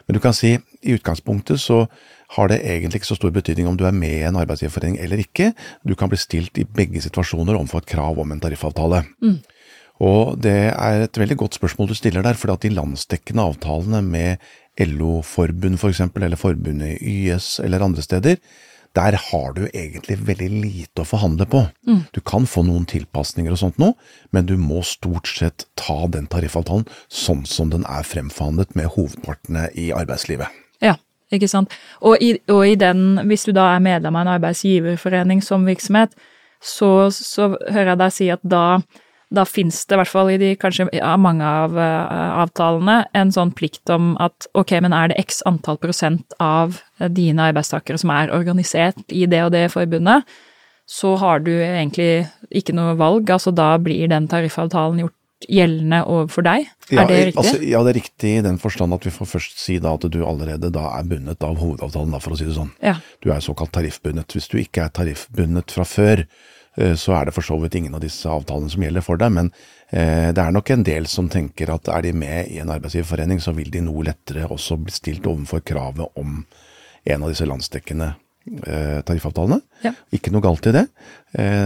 Men 0.06 0.16
du 0.16 0.22
kan 0.24 0.36
si, 0.38 0.54
i 0.56 0.96
utgangspunktet 0.96 1.60
så 1.60 1.84
har 2.38 2.50
det 2.50 2.62
egentlig 2.64 3.02
ikke 3.02 3.12
så 3.12 3.20
stor 3.20 3.34
betydning 3.34 3.68
om 3.68 3.78
du 3.78 3.84
er 3.90 3.96
med 3.96 4.16
i 4.16 4.26
en 4.30 4.38
arbeidsgiverforening 4.40 5.00
eller 5.02 5.20
ikke, 5.20 5.52
du 5.84 5.96
kan 6.00 6.12
bli 6.12 6.20
stilt 6.22 6.58
i 6.62 6.66
begge 6.66 7.02
situasjoner 7.04 7.58
overfor 7.58 7.84
et 7.84 7.92
krav 7.92 8.22
om 8.22 8.32
en 8.32 8.42
tariffavtale. 8.42 9.04
Mm. 9.26 9.42
Og 10.04 10.36
det 10.44 10.58
er 10.74 11.06
et 11.06 11.18
veldig 11.18 11.38
godt 11.40 11.56
spørsmål 11.56 11.90
du 11.92 11.96
stiller 11.96 12.24
der, 12.26 12.36
for 12.36 12.52
at 12.52 12.66
de 12.66 12.74
landsdekkende 12.76 13.46
avtalene 13.46 14.02
med 14.04 14.44
LO-forbund 14.82 15.80
for 15.80 15.94
eksempel, 15.94 16.26
eller 16.26 16.40
forbundet 16.40 17.02
YS 17.02 17.60
eller 17.64 17.84
andre 17.86 18.04
steder, 18.04 18.40
der 18.96 19.18
har 19.20 19.54
du 19.56 19.66
egentlig 19.66 20.16
veldig 20.24 20.50
lite 20.50 21.04
å 21.04 21.08
forhandle 21.08 21.48
på. 21.52 21.66
Mm. 21.88 22.06
Du 22.16 22.22
kan 22.24 22.46
få 22.48 22.64
noen 22.64 22.86
tilpasninger 22.88 23.52
og 23.52 23.60
sånt 23.60 23.80
nå, 23.82 23.92
men 24.32 24.48
du 24.48 24.56
må 24.60 24.84
stort 24.88 25.28
sett 25.28 25.68
ta 25.80 26.06
den 26.12 26.30
tariffavtalen 26.32 26.88
sånn 27.12 27.44
som 27.50 27.74
den 27.74 27.84
er 27.92 28.08
fremforhandlet 28.08 28.76
med 28.80 28.94
hovedpartene 28.96 29.68
i 29.76 29.90
arbeidslivet. 29.96 30.48
Ja, 30.84 30.96
ikke 31.34 31.50
sant. 31.52 31.76
Og 32.00 32.24
i, 32.24 32.38
og 32.52 32.64
i 32.68 32.78
den, 32.80 33.20
hvis 33.28 33.44
du 33.48 33.52
da 33.56 33.74
er 33.74 33.84
medlem 33.84 34.16
av 34.16 34.26
en 34.26 34.36
arbeidsgiverforening 34.38 35.44
som 35.44 35.68
virksomhet, 35.68 36.16
så, 36.64 37.12
så 37.12 37.52
hører 37.68 37.94
jeg 37.94 38.02
deg 38.02 38.16
si 38.16 38.30
at 38.34 38.48
da 38.48 38.66
da 39.36 39.46
fins 39.48 39.84
det, 39.86 39.96
i 39.96 40.00
hvert 40.02 40.12
fall 40.12 40.32
i 40.34 40.40
de 40.42 40.54
kanskje 40.60 40.88
ja, 40.96 41.14
mange 41.22 41.46
av 41.46 41.76
uh, 41.78 42.42
avtalene, 42.46 43.02
en 43.18 43.34
sånn 43.36 43.54
plikt 43.56 43.92
om 43.94 44.14
at 44.24 44.48
ok, 44.58 44.78
men 44.86 44.96
er 44.96 45.12
det 45.12 45.20
x 45.26 45.42
antall 45.50 45.80
prosent 45.82 46.36
av 46.42 46.80
dine 47.12 47.52
arbeidstakere 47.52 48.00
som 48.02 48.14
er 48.16 48.34
organisert 48.34 49.04
i 49.12 49.26
det 49.30 49.44
og 49.46 49.54
det 49.56 49.68
forbundet, 49.74 50.26
så 50.86 51.16
har 51.18 51.42
du 51.42 51.52
egentlig 51.52 52.28
ikke 52.54 52.76
noe 52.78 52.94
valg, 52.98 53.30
altså 53.34 53.54
da 53.56 53.74
blir 53.82 54.08
den 54.12 54.30
tariffavtalen 54.32 55.02
gjort 55.02 55.16
gjeldende 55.52 56.02
overfor 56.10 56.46
deg. 56.46 56.70
Ja, 56.90 57.04
er 57.04 57.10
det 57.10 57.20
riktig? 57.30 57.42
Altså, 57.42 57.60
ja, 57.66 57.82
det 57.84 57.92
er 57.92 57.98
riktig 58.00 58.32
i 58.38 58.44
den 58.46 58.60
forstand 58.62 58.96
at 58.96 59.06
vi 59.06 59.14
får 59.14 59.30
først 59.30 59.62
si 59.62 59.78
da 59.84 59.96
at 59.98 60.06
du 60.12 60.20
allerede 60.26 60.72
da 60.74 60.88
er 60.96 61.08
bundet 61.10 61.44
av 61.46 61.58
hovedavtalen, 61.62 62.14
da, 62.14 62.22
for 62.24 62.36
å 62.36 62.40
si 62.40 62.48
det 62.48 62.58
sånn. 62.58 62.72
Ja. 62.86 62.98
Du 63.24 63.32
er 63.34 63.44
såkalt 63.44 63.74
tariffbundet. 63.76 64.38
Hvis 64.38 64.50
du 64.52 64.60
ikke 64.62 64.86
er 64.86 64.94
tariffbundet 64.96 65.74
fra 65.76 65.88
før, 65.90 66.24
så 66.76 67.16
er 67.16 67.28
det 67.28 67.36
for 67.36 67.46
så 67.46 67.58
vidt 67.62 67.78
ingen 67.80 67.96
av 67.96 68.04
disse 68.04 68.30
avtalene 68.30 68.72
som 68.72 68.84
gjelder 68.84 69.06
for 69.06 69.20
deg. 69.22 69.32
Men 69.32 69.52
eh, 69.90 70.32
det 70.36 70.44
er 70.44 70.52
nok 70.56 70.74
en 70.74 70.84
del 70.88 71.08
som 71.12 71.30
tenker 71.32 71.72
at 71.74 71.90
er 71.92 72.08
de 72.08 72.12
med 72.18 72.52
i 72.52 72.60
en 72.64 72.74
arbeidsgiverforening, 72.74 73.40
så 73.44 73.56
vil 73.56 73.72
de 73.72 73.84
noe 73.86 74.06
lettere 74.10 74.50
også 74.52 74.80
bli 74.82 74.94
stilt 74.96 75.28
overfor 75.30 75.64
kravet 75.66 76.20
om 76.20 76.42
en 77.06 77.24
av 77.24 77.32
disse 77.32 77.48
landsdekkende 77.48 78.12
eh, 78.66 79.00
tariffavtalene. 79.08 79.62
Ja. 79.86 79.94
Ikke 80.16 80.34
noe 80.34 80.44
galt 80.44 80.68
i 80.68 80.76
det. 80.76 80.88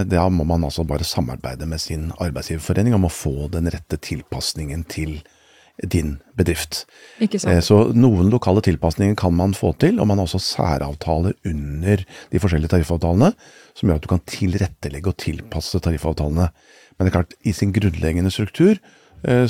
Da 0.10 0.24
må 0.34 0.44
man 0.50 0.64
altså 0.66 0.82
bare 0.88 1.06
samarbeide 1.06 1.68
med 1.70 1.82
sin 1.82 2.08
arbeidsgiverforening 2.18 2.96
om 2.98 3.06
å 3.06 3.14
få 3.14 3.50
den 3.54 3.70
rette 3.70 4.00
tilpasningen 4.02 4.82
til 4.90 5.20
din 5.88 6.18
bedrift. 6.36 6.84
Sant. 7.20 7.64
Så 7.64 7.80
noen 7.96 8.32
lokale 8.34 8.64
tilpasninger 8.66 9.16
kan 9.20 9.36
man 9.36 9.56
få 9.58 9.74
til, 9.80 10.00
og 10.00 10.10
man 10.10 10.20
har 10.20 10.28
også 10.28 10.42
særavtaler 10.44 11.38
under 11.48 12.04
de 12.04 12.42
forskjellige 12.42 12.74
tariffavtalene 12.76 13.34
som 13.78 13.90
gjør 13.90 14.00
at 14.02 14.06
du 14.06 14.12
kan 14.12 14.26
tilrettelegge 14.28 15.12
og 15.12 15.20
tilpasse 15.22 15.80
tariffavtalene. 15.84 16.50
Men 16.98 17.08
det 17.08 17.14
er 17.14 17.18
klart, 17.22 17.36
i 17.48 17.54
sin 17.56 17.72
grunnleggende 17.76 18.32
struktur 18.34 18.76
eh, 18.76 18.99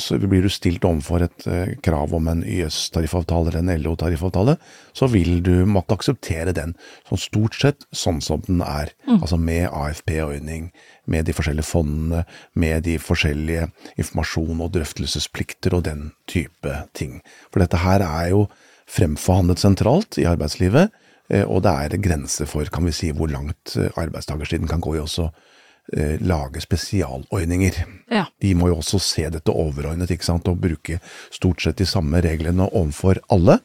så 0.01 0.17
blir 0.21 0.45
du 0.45 0.49
stilt 0.49 0.85
overfor 0.87 1.25
et 1.25 1.47
eh, 1.49 1.73
krav 1.85 2.13
om 2.17 2.29
en 2.31 2.43
YS-tariffavtale 2.43 3.51
eller 3.51 3.59
en 3.61 3.83
LO-tariffavtale, 3.83 4.55
så 4.97 5.09
vil 5.11 5.43
du 5.45 5.65
måtte 5.69 5.97
akseptere 5.97 6.55
den 6.57 6.75
sånn 7.09 7.21
stort 7.21 7.57
sett 7.59 7.85
sånn 7.95 8.21
som 8.25 8.41
den 8.47 8.63
er. 8.65 8.93
Mm. 9.07 9.19
Altså 9.19 9.37
med 9.41 9.67
AFP-ordning, 9.69 10.71
med 11.09 11.29
de 11.29 11.35
forskjellige 11.37 11.69
fondene, 11.69 12.23
med 12.53 12.87
de 12.87 12.97
forskjellige 13.01 13.69
informasjon- 13.97 14.63
og 14.65 14.73
drøftelsesplikter 14.77 15.77
og 15.77 15.85
den 15.89 16.09
type 16.29 16.81
ting. 16.97 17.19
For 17.49 17.61
dette 17.63 17.83
her 17.85 18.05
er 18.05 18.33
jo 18.33 18.47
fremforhandlet 18.89 19.61
sentralt 19.61 20.17
i 20.17 20.25
arbeidslivet, 20.29 20.89
Eh, 21.29 21.45
og 21.45 21.63
det 21.65 21.71
er 21.71 22.01
grenser 22.01 22.49
for 22.49 22.69
kan 22.73 22.85
vi 22.87 22.95
si, 22.95 23.11
hvor 23.13 23.29
langt 23.31 23.75
eh, 23.77 23.91
arbeidstakersiden 24.01 24.69
kan 24.69 24.81
gå 24.81 24.95
i 24.97 25.03
også 25.03 25.29
eh, 25.29 25.48
lage 26.21 26.61
spesialordninger. 26.61 27.81
Ja. 28.13 28.27
De 28.41 28.53
må 28.57 28.69
jo 28.69 28.79
også 28.79 28.99
se 29.01 29.25
dette 29.33 29.53
overordnet 29.53 30.11
ikke 30.13 30.27
sant, 30.27 30.47
og 30.47 30.61
bruke 30.61 30.99
stort 31.33 31.63
sett 31.65 31.79
de 31.81 31.87
samme 31.89 32.21
reglene 32.21 32.69
overfor 32.69 33.21
alle. 33.33 33.59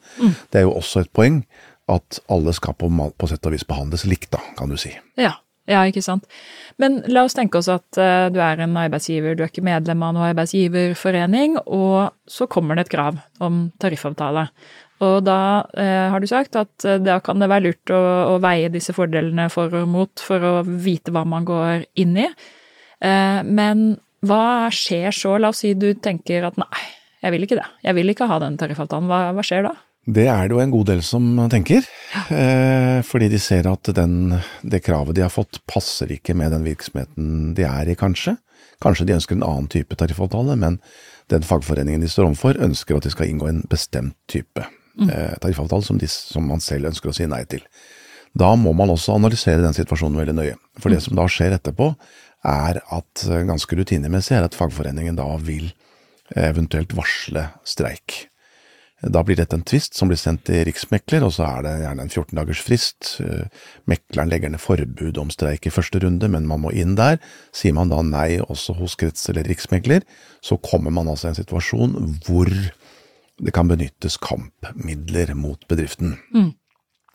Det 0.49 0.61
er 0.61 0.65
jo 0.67 0.75
også 0.79 1.05
et 1.05 1.13
poeng 1.13 1.43
at 1.91 2.19
alle 2.33 2.53
skal 2.57 2.73
på, 2.73 2.89
på 2.89 3.29
sett 3.29 3.45
og 3.45 3.53
vis 3.53 3.65
behandles 3.67 4.07
likt, 4.09 4.31
da, 4.33 4.41
kan 4.57 4.71
du 4.71 4.77
si. 4.79 4.95
Ja. 5.21 5.35
Ja, 5.65 5.81
ikke 5.89 6.03
sant. 6.05 6.27
Men 6.77 6.99
la 7.09 7.23
oss 7.25 7.33
tenke 7.33 7.57
oss 7.57 7.69
at 7.73 7.97
uh, 7.97 8.27
du 8.29 8.37
er 8.43 8.59
en 8.61 8.77
arbeidsgiver, 8.77 9.33
du 9.33 9.41
er 9.41 9.49
ikke 9.49 9.65
medlem 9.65 10.03
av 10.05 10.13
noen 10.13 10.29
arbeidsgiverforening, 10.29 11.57
og 11.65 12.13
så 12.29 12.45
kommer 12.51 12.77
det 12.77 12.85
et 12.85 12.93
krav 12.93 13.17
om 13.41 13.63
tariffavtale. 13.81 14.45
Og 15.03 15.17
da 15.27 15.65
eh, 15.75 16.07
har 16.11 16.23
du 16.23 16.27
sagt 16.29 16.55
at 16.55 16.85
eh, 16.87 17.01
da 17.03 17.17
kan 17.23 17.41
det 17.41 17.49
være 17.51 17.67
lurt 17.67 17.91
å, 17.91 18.01
å 18.31 18.35
veie 18.43 18.71
disse 18.71 18.95
fordelene 18.95 19.49
for 19.51 19.73
og 19.75 19.89
mot 19.91 20.23
for 20.23 20.39
å 20.39 20.53
vite 20.63 21.11
hva 21.11 21.25
man 21.27 21.47
går 21.47 21.83
inn 21.99 22.15
i. 22.21 22.29
Eh, 23.03 23.41
men 23.43 23.85
hva 24.25 24.71
skjer 24.73 25.11
så? 25.15 25.35
La 25.41 25.51
oss 25.51 25.65
si 25.65 25.73
du 25.75 25.89
tenker 25.99 26.47
at 26.47 26.55
nei, 26.61 26.85
jeg 27.25 27.35
vil 27.35 27.47
ikke 27.47 27.59
det. 27.59 27.67
Jeg 27.83 27.97
vil 27.99 28.13
ikke 28.13 28.29
ha 28.31 28.39
den 28.43 28.55
tariffavtalen. 28.61 29.11
Hva, 29.11 29.19
hva 29.35 29.45
skjer 29.45 29.67
da? 29.67 29.75
Det 30.05 30.27
er 30.29 30.45
det 30.45 30.53
jo 30.53 30.61
en 30.61 30.73
god 30.73 30.85
del 30.91 31.01
som 31.01 31.25
tenker, 31.49 31.85
eh, 32.29 32.99
fordi 33.01 33.29
de 33.31 33.39
ser 33.41 33.65
at 33.65 33.89
den, 33.97 34.35
det 34.61 34.83
kravet 34.85 35.17
de 35.17 35.23
har 35.25 35.33
fått 35.33 35.63
passer 35.65 36.13
ikke 36.13 36.35
med 36.37 36.53
den 36.53 36.65
virksomheten 36.67 37.55
de 37.57 37.65
er 37.65 37.89
i, 37.89 37.97
kanskje. 37.97 38.35
Kanskje 38.83 39.07
de 39.09 39.15
ønsker 39.15 39.37
en 39.37 39.47
annen 39.47 39.69
type 39.71 39.97
tariffavtale, 39.97 40.57
men 40.61 40.77
den 41.33 41.45
fagforeningen 41.45 42.03
de 42.05 42.09
står 42.11 42.27
overfor 42.29 42.61
ønsker 42.61 42.99
at 42.99 43.07
de 43.07 43.13
skal 43.15 43.31
inngå 43.31 43.49
en 43.49 43.63
bestemt 43.71 44.17
type 44.29 44.61
eh, 44.61 45.33
tariffavtale 45.41 45.87
som, 45.87 45.97
de, 45.97 46.09
som 46.11 46.45
man 46.53 46.61
selv 46.61 46.91
ønsker 46.91 47.09
å 47.09 47.15
si 47.17 47.25
nei 47.31 47.41
til. 47.49 47.65
Da 48.37 48.51
må 48.59 48.75
man 48.77 48.91
også 48.93 49.15
analysere 49.15 49.63
den 49.63 49.73
situasjonen 49.73 50.19
veldig 50.19 50.37
nøye. 50.37 50.55
For 50.77 50.93
det 50.93 51.01
som 51.05 51.15
da 51.17 51.25
skjer 51.31 51.55
etterpå, 51.55 51.93
er 52.45 52.81
at 52.83 53.25
eh, 53.25 53.41
ganske 53.49 53.81
rutinemessig 53.81 54.37
er 54.37 54.45
at 54.45 54.57
fagforeningen 54.57 55.17
da 55.17 55.31
vil 55.41 55.71
eh, 55.71 56.45
eventuelt 56.51 56.93
varsle 56.93 57.49
streik. 57.65 58.27
Da 59.05 59.21
blir 59.21 59.37
dette 59.37 59.53
en 59.57 59.65
tvist 59.65 59.93
som 59.97 60.09
blir 60.09 60.17
sendt 60.17 60.47
til 60.47 60.63
riksmekler, 60.65 61.23
og 61.27 61.33
så 61.35 61.45
er 61.45 61.65
det 61.65 61.73
gjerne 61.83 62.05
en 62.05 62.09
14 62.09 62.39
dagers 62.39 62.61
frist. 62.65 63.09
Eh, 63.21 63.45
Mekleren 63.89 64.31
legger 64.31 64.49
ned 64.49 64.61
forbud 64.63 65.19
om 65.21 65.29
streik 65.33 65.67
i 65.67 65.73
første 65.73 66.01
runde, 66.01 66.29
men 66.31 66.47
man 66.49 66.63
må 66.63 66.73
inn 66.73 66.95
der. 66.97 67.19
Sier 67.53 67.75
man 67.77 67.93
da 67.93 68.01
nei 68.01 68.39
også 68.41 68.77
hos 68.79 68.97
krets- 68.97 69.29
eller 69.29 69.45
riksmekler, 69.45 70.01
så 70.41 70.57
kommer 70.57 70.93
man 70.95 71.11
altså 71.11 71.29
i 71.29 71.33
en 71.35 71.41
situasjon 71.41 71.95
hvor 72.25 72.49
det 72.49 73.53
kan 73.53 73.67
benyttes 73.67 74.17
kampmidler 74.17 75.35
mot 75.35 75.61
bedriften. 75.69 76.17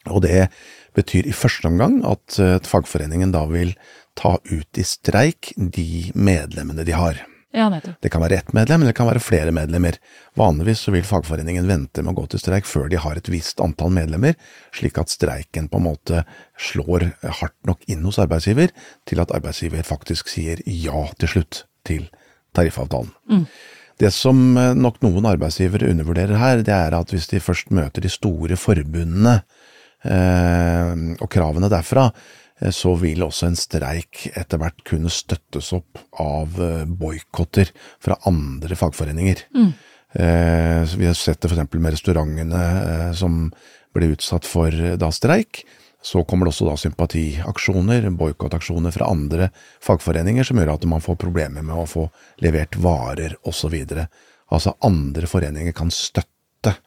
Og 0.09 0.23
det 0.23 0.49
betyr 0.97 1.27
i 1.27 1.35
første 1.37 1.67
omgang 1.69 2.05
at 2.09 2.39
eh, 2.39 2.59
fagforeningen 2.65 3.33
da 3.35 3.45
vil 3.51 3.75
ta 4.17 4.37
ut 4.39 4.79
i 4.79 4.85
streik 4.87 5.53
de 5.57 6.13
medlemmene 6.15 6.87
de 6.87 6.95
har. 6.97 7.21
Ja. 7.53 7.67
Det 8.01 8.09
kan 8.13 8.23
være 8.23 8.37
ett 8.39 8.53
medlem, 8.55 8.83
eller 8.83 8.93
det 8.93 8.99
kan 8.99 9.09
være 9.09 9.23
flere 9.23 9.51
medlemmer. 9.51 9.97
Vanligvis 10.39 10.85
så 10.87 10.93
vil 10.95 11.07
fagforeningen 11.07 11.67
vente 11.67 12.05
med 12.05 12.13
å 12.13 12.21
gå 12.21 12.29
til 12.31 12.43
streik 12.43 12.69
før 12.69 12.87
de 12.93 13.01
har 13.03 13.19
et 13.19 13.31
visst 13.33 13.59
antall 13.65 13.91
medlemmer, 13.95 14.37
slik 14.77 15.01
at 15.03 15.11
streiken 15.11 15.67
på 15.71 15.81
en 15.81 15.89
måte 15.89 16.23
slår 16.71 17.09
hardt 17.41 17.59
nok 17.67 17.83
inn 17.91 18.07
hos 18.07 18.21
arbeidsgiver 18.23 18.71
til 19.11 19.23
at 19.25 19.35
arbeidsgiver 19.35 19.83
faktisk 19.87 20.31
sier 20.31 20.63
ja 20.63 21.09
til 21.19 21.35
slutt 21.35 21.65
til 21.89 22.07
tariffavtalen. 22.55 23.11
Det 24.01 24.13
som 24.15 24.39
eh, 24.57 24.73
nok 24.79 25.03
noen 25.05 25.27
arbeidsgivere 25.29 25.91
undervurderer 25.91 26.39
her, 26.41 26.63
det 26.65 26.75
er 26.75 26.95
at 26.97 27.11
hvis 27.13 27.29
de 27.33 27.43
først 27.43 27.75
møter 27.75 28.05
de 28.05 28.13
store 28.13 28.57
forbundene 28.57 29.41
eh, 30.07 30.95
og 31.19 31.29
kravene 31.33 31.69
derfra, 31.73 32.09
så 32.77 32.93
vil 33.01 33.25
også 33.25 33.49
en 33.49 33.59
streik 33.59 34.27
etter 34.37 34.61
hvert 34.61 34.83
kunne 34.85 35.13
støttes 35.13 35.73
opp 35.77 36.01
av 36.21 36.59
eh, 36.61 36.85
boikotter 36.85 37.73
fra 38.03 38.19
andre 38.29 38.77
fagforeninger. 38.77 39.47
Eh, 40.13 40.97
vi 40.97 41.07
har 41.07 41.15
sett 41.15 41.41
det 41.41 41.51
f.eks. 41.53 41.73
med 41.73 41.95
restaurantene 41.95 42.63
eh, 42.81 43.13
som 43.15 43.45
ble 43.95 44.11
utsatt 44.15 44.49
for 44.49 44.75
eh, 44.75 44.97
da 44.99 45.11
streik. 45.15 45.63
Så 46.03 46.25
kommer 46.25 46.49
det 46.49 46.55
også 46.55 46.67
da 46.67 46.77
sympatiaksjoner, 46.81 48.09
boikottaksjoner 48.17 48.95
fra 48.95 49.11
andre 49.13 49.51
fagforeninger, 49.85 50.47
som 50.49 50.59
gjør 50.59 50.75
at 50.75 50.87
man 50.89 51.05
får 51.05 51.19
problemer 51.21 51.63
med 51.63 51.77
å 51.77 51.87
få 51.89 52.07
levert 52.41 52.79
varer 52.81 53.37
osv. 53.45 53.77
Altså 54.51 54.75
andre 54.87 55.29
foreninger 55.31 55.77
kan 55.77 55.93
støtte 55.93 56.79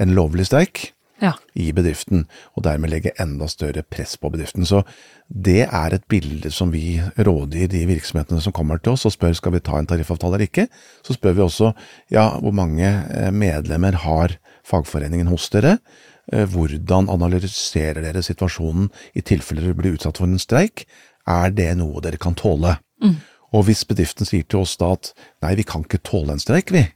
en 0.00 0.16
lovlig 0.16 0.48
streik 0.48 0.88
Ja. 1.22 1.36
i 1.54 1.68
bedriften, 1.70 2.24
og 2.58 2.64
dermed 2.66 2.90
legge 2.90 3.12
enda 3.22 3.46
større 3.46 3.84
press 3.86 4.16
på 4.18 4.30
bedriften. 4.32 4.66
Så 4.66 4.80
det 5.30 5.68
er 5.68 5.94
et 5.94 6.06
bilde 6.10 6.50
som 6.50 6.72
vi 6.74 6.96
rådgir 7.14 7.70
de 7.70 7.84
virksomhetene 7.86 8.42
som 8.42 8.54
kommer 8.56 8.80
til 8.82 8.96
oss 8.96 9.06
og 9.06 9.14
spør 9.14 9.36
skal 9.38 9.54
vi 9.54 9.62
ta 9.62 9.78
en 9.78 9.86
tariffavtale 9.86 10.34
eller 10.34 10.48
ikke. 10.50 10.66
Så 11.06 11.14
spør 11.14 11.36
vi 11.38 11.44
også 11.46 11.72
ja, 12.10 12.26
hvor 12.42 12.54
mange 12.56 12.88
eh, 12.90 13.30
medlemmer 13.30 14.00
har 14.02 14.34
fagforeningen 14.66 15.30
hos 15.30 15.46
dere? 15.54 15.78
Eh, 16.32 16.44
Hvordan 16.50 17.08
analyserer 17.12 18.02
dere 18.02 18.22
situasjonen 18.26 18.90
i 19.14 19.22
tilfelle 19.22 19.62
dere 19.62 19.78
blir 19.78 19.94
utsatt 19.96 20.18
for 20.18 20.26
en 20.26 20.42
streik? 20.42 20.86
Er 21.28 21.54
det 21.54 21.70
noe 21.78 22.02
dere 22.02 22.18
kan 22.18 22.34
tåle? 22.34 22.80
Og 23.52 23.66
hvis 23.68 23.84
bedriften 23.84 24.26
sier 24.26 24.46
til 24.48 24.62
oss 24.64 24.74
da 24.80 24.94
at 24.96 25.12
nei, 25.44 25.54
vi 25.58 25.64
kan 25.68 25.84
ikke 25.84 26.02
tåle 26.06 26.32
en 26.34 26.42
streik, 26.42 26.72
vi, 26.72 26.86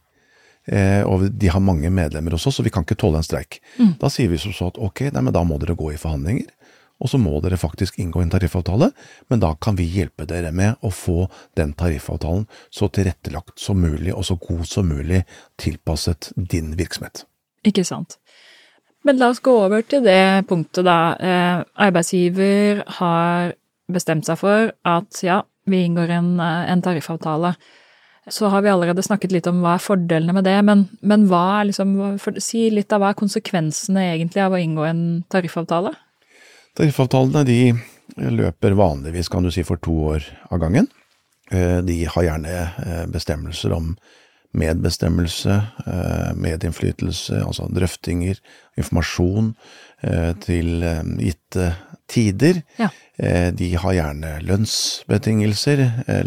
og 0.67 1.21
de 1.31 1.47
har 1.47 1.63
mange 1.63 1.87
medlemmer 1.93 2.33
hos 2.35 2.43
oss, 2.49 2.57
så 2.59 2.63
vi 2.65 2.71
kan 2.73 2.83
ikke 2.83 2.97
tåle 2.99 3.21
en 3.21 3.25
streik. 3.25 3.61
Da 4.01 4.09
sier 4.11 4.27
vi 4.27 4.39
som 4.41 4.51
så 4.51 4.67
at 4.67 4.79
ok, 4.83 5.05
nei, 5.15 5.21
men 5.23 5.35
da 5.35 5.45
må 5.47 5.55
dere 5.61 5.77
gå 5.79 5.93
i 5.93 5.99
forhandlinger, 6.01 6.49
og 6.97 7.11
så 7.11 7.19
må 7.21 7.37
dere 7.43 7.59
faktisk 7.61 7.99
inngå 8.01 8.23
en 8.23 8.31
tariffavtale, 8.33 8.89
men 9.29 9.41
da 9.41 9.53
kan 9.61 9.77
vi 9.77 9.85
hjelpe 9.85 10.25
dere 10.29 10.51
med 10.55 10.81
å 10.81 10.91
få 10.93 11.27
den 11.57 11.75
tariffavtalen 11.77 12.47
så 12.73 12.89
tilrettelagt 12.89 13.61
som 13.61 13.81
mulig, 13.81 14.13
og 14.13 14.25
så 14.25 14.37
god 14.41 14.65
som 14.69 14.89
mulig 14.89 15.23
tilpasset 15.61 16.31
din 16.35 16.73
virksomhet. 16.79 17.25
Ikke 17.67 17.85
sant. 17.85 18.17
Men 19.05 19.21
la 19.21 19.29
oss 19.31 19.43
gå 19.43 19.53
over 19.67 19.85
til 19.85 20.03
det 20.05 20.47
punktet, 20.49 20.83
da. 20.87 21.15
Eh, 21.15 21.59
arbeidsgiver 21.85 22.81
har 22.99 23.53
bestemt 23.87 24.27
seg 24.27 24.39
for 24.41 24.71
at 24.87 25.21
ja, 25.23 25.43
vi 25.69 25.85
inngår 25.85 26.11
en, 26.17 26.31
eh, 26.41 26.71
en 26.73 26.81
tariffavtale. 26.83 27.53
Så 28.29 28.49
har 28.51 28.61
vi 28.61 28.69
allerede 28.69 29.03
snakket 29.05 29.31
litt 29.31 29.47
om 29.47 29.61
hva 29.63 29.77
er 29.77 29.83
fordelene 29.83 30.33
med 30.35 30.43
det, 30.43 30.57
men, 30.67 30.85
men 30.99 31.25
hva 31.31 31.61
er 31.61 31.69
liksom 31.69 31.93
for, 32.19 32.39
Si 32.43 32.65
litt 32.73 32.91
av 32.91 33.03
hva 33.03 33.13
er 33.13 33.19
konsekvensene 33.19 34.03
egentlig 34.11 34.43
av 34.43 34.55
å 34.55 34.59
inngå 34.59 34.83
en 34.87 35.03
tariffavtale? 35.31 35.93
Tariffavtalene 36.77 37.45
de 37.47 37.59
løper 38.17 38.75
vanligvis, 38.77 39.29
kan 39.31 39.47
du 39.47 39.51
si, 39.53 39.63
for 39.67 39.79
to 39.83 39.95
år 40.13 40.27
av 40.51 40.59
gangen. 40.61 40.87
Eh, 41.51 41.79
De 41.87 41.97
har 42.05 42.27
gjerne 42.27 42.53
eh, 42.59 43.05
bestemmelser 43.11 43.75
om 43.75 43.93
medbestemmelse, 44.55 45.55
eh, 45.87 46.31
medinnflytelse, 46.35 47.41
altså 47.45 47.67
drøftinger, 47.73 48.39
informasjon 48.77 49.51
eh, 50.03 50.33
til 50.43 50.83
eh, 50.83 51.03
gitte 51.19 51.73
tider. 52.07 52.61
Ja. 52.79 52.89
De 53.57 53.67
har 53.81 53.95
gjerne 53.97 54.35
lønnsbetingelser, 54.45 55.79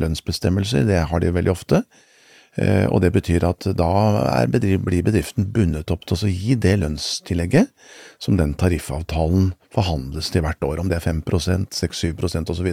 lønnsbestemmelser, 0.02 0.82
det 0.88 1.04
har 1.06 1.22
de 1.22 1.30
veldig 1.32 1.52
ofte. 1.52 1.78
Og 2.90 2.98
det 3.04 3.12
betyr 3.14 3.46
at 3.46 3.68
da 3.78 3.92
er 4.26 4.50
bedrift, 4.50 4.82
blir 4.84 5.04
bedriften 5.06 5.46
bundet 5.54 5.92
opp 5.94 6.02
til 6.10 6.26
å 6.26 6.32
gi 6.32 6.56
det 6.58 6.74
lønnstillegget 6.82 7.70
som 8.18 8.36
den 8.40 8.56
tariffavtalen 8.58 9.52
forhandles 9.74 10.30
til 10.34 10.42
hvert 10.42 10.62
år, 10.66 10.80
om 10.82 10.88
det 10.90 10.98
er 10.98 11.04
5% 11.12 11.70
6-7% 11.76 12.50
osv. 12.50 12.70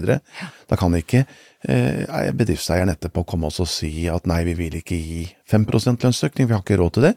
Da 0.70 0.78
kan 0.80 0.96
ikke 0.98 1.26
eh, 1.70 2.32
bedriftseieren 2.34 2.90
etterpå 2.90 3.22
komme 3.30 3.52
og 3.52 3.70
si 3.70 4.08
at 4.10 4.26
nei, 4.30 4.40
vi 4.48 4.56
vil 4.58 4.80
ikke 4.80 4.98
gi 4.98 5.20
5 5.52 5.68
lønnsøkning, 6.02 6.48
vi 6.50 6.56
har 6.56 6.64
ikke 6.64 6.80
råd 6.82 6.96
til 6.98 7.06
det. 7.10 7.14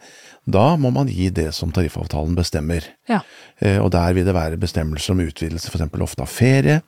Da 0.50 0.76
må 0.80 0.90
man 0.94 1.08
gi 1.10 1.30
det 1.34 1.48
som 1.56 1.72
tariffavtalen 1.72 2.36
bestemmer. 2.38 2.84
Ja. 3.08 3.22
Eh, 3.60 3.78
Og 3.80 3.90
der 3.92 4.12
vil 4.12 4.28
det 4.28 4.34
være 4.36 4.60
bestemmelser 4.60 5.14
om 5.16 5.24
utvidelse 5.24 5.70
f.eks. 5.72 5.88
ofte 6.00 6.22
av 6.22 6.28
ferie. 6.28 6.80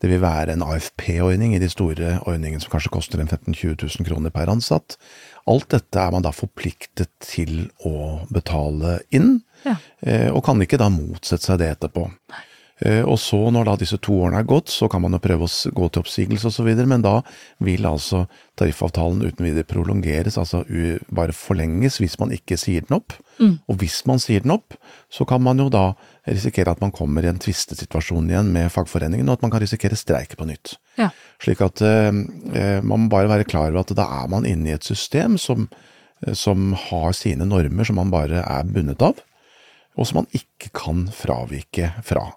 Det 0.00 0.08
vil 0.08 0.20
være 0.22 0.54
en 0.54 0.62
AFP-ordning 0.62 1.54
i 1.56 1.58
de 1.62 1.68
store 1.68 2.18
ordningene 2.24 2.62
som 2.62 2.70
kanskje 2.70 2.92
koster 2.94 3.20
en 3.20 3.28
15 3.28 3.54
000-20 3.54 3.98
000 4.00 4.06
kroner 4.08 4.30
per 4.30 4.48
ansatt. 4.48 4.96
Alt 5.48 5.68
dette 5.74 6.00
er 6.00 6.12
man 6.14 6.22
da 6.24 6.30
forpliktet 6.32 7.10
til 7.24 7.68
å 7.84 8.24
betale 8.30 9.00
inn, 9.10 9.40
Ja. 9.64 9.76
eh, 10.02 10.28
og 10.30 10.44
kan 10.46 10.60
ikke 10.62 10.78
da 10.78 10.88
motsette 10.92 11.44
seg 11.50 11.58
det 11.62 11.72
etterpå. 11.76 12.08
Eh, 12.80 13.02
Og 13.02 13.16
så 13.18 13.40
når 13.50 13.64
da 13.66 13.72
disse 13.76 13.98
to 13.98 14.12
årene 14.22 14.38
er 14.38 14.46
gått, 14.46 14.68
så 14.70 14.86
kan 14.88 15.02
man 15.02 15.10
jo 15.16 15.18
prøve 15.18 15.48
å 15.48 15.70
gå 15.74 15.88
til 15.90 16.02
oppsigelse 16.04 16.46
osv., 16.46 16.68
men 16.86 17.02
da 17.02 17.16
vil 17.58 17.82
altså 17.88 18.28
tariffavtalen 18.56 19.24
uten 19.26 19.44
videre 19.48 19.66
prolongeres, 19.66 20.36
altså 20.38 20.60
bare 21.10 21.34
forlenges 21.34 21.98
hvis 21.98 22.14
man 22.20 22.30
ikke 22.30 22.56
sier 22.56 22.86
den 22.86 22.94
opp. 23.00 23.16
Og 23.40 23.78
hvis 23.82 24.04
man 24.06 24.18
sier 24.22 24.42
den 24.46 24.50
opp, 24.54 24.74
så 25.10 25.26
kan 25.26 25.42
man 25.42 25.58
jo 25.58 25.66
da 25.70 25.88
risikere 26.26 26.70
at 26.70 26.80
man 26.80 26.90
kommer 26.94 27.24
i 27.26 27.30
en 27.32 27.38
tvistesituasjon 27.42 28.30
igjen 28.30 28.52
med 28.54 28.70
fagforeningen, 28.70 29.26
og 29.28 29.38
at 29.38 29.42
man 29.42 29.50
kan 29.50 29.62
risikere 29.62 29.98
streik 29.98 30.36
på 30.38 30.46
nytt. 30.46 30.76
Ja. 30.98 31.10
Slik 31.42 31.60
at 31.66 31.82
eh, 31.82 32.10
eh, 32.54 32.78
man 32.82 33.08
må 33.08 33.10
bare 33.10 33.28
være 33.30 33.46
klar 33.50 33.72
over 33.72 33.80
at 33.82 33.94
da 33.98 34.06
er 34.22 34.28
man 34.30 34.46
inne 34.46 34.70
i 34.70 34.76
et 34.78 34.86
system 34.86 35.34
som, 35.38 35.66
som 36.34 36.74
har 36.90 37.10
sine 37.14 37.46
normer 37.46 37.86
som 37.86 37.98
man 37.98 38.10
bare 38.14 38.42
er 38.42 38.70
bundet 38.70 39.02
av, 39.02 39.18
og 39.98 40.06
som 40.06 40.22
man 40.22 40.30
ikke 40.36 40.70
kan 40.76 41.08
fravike 41.14 41.92
fra. 42.06 42.28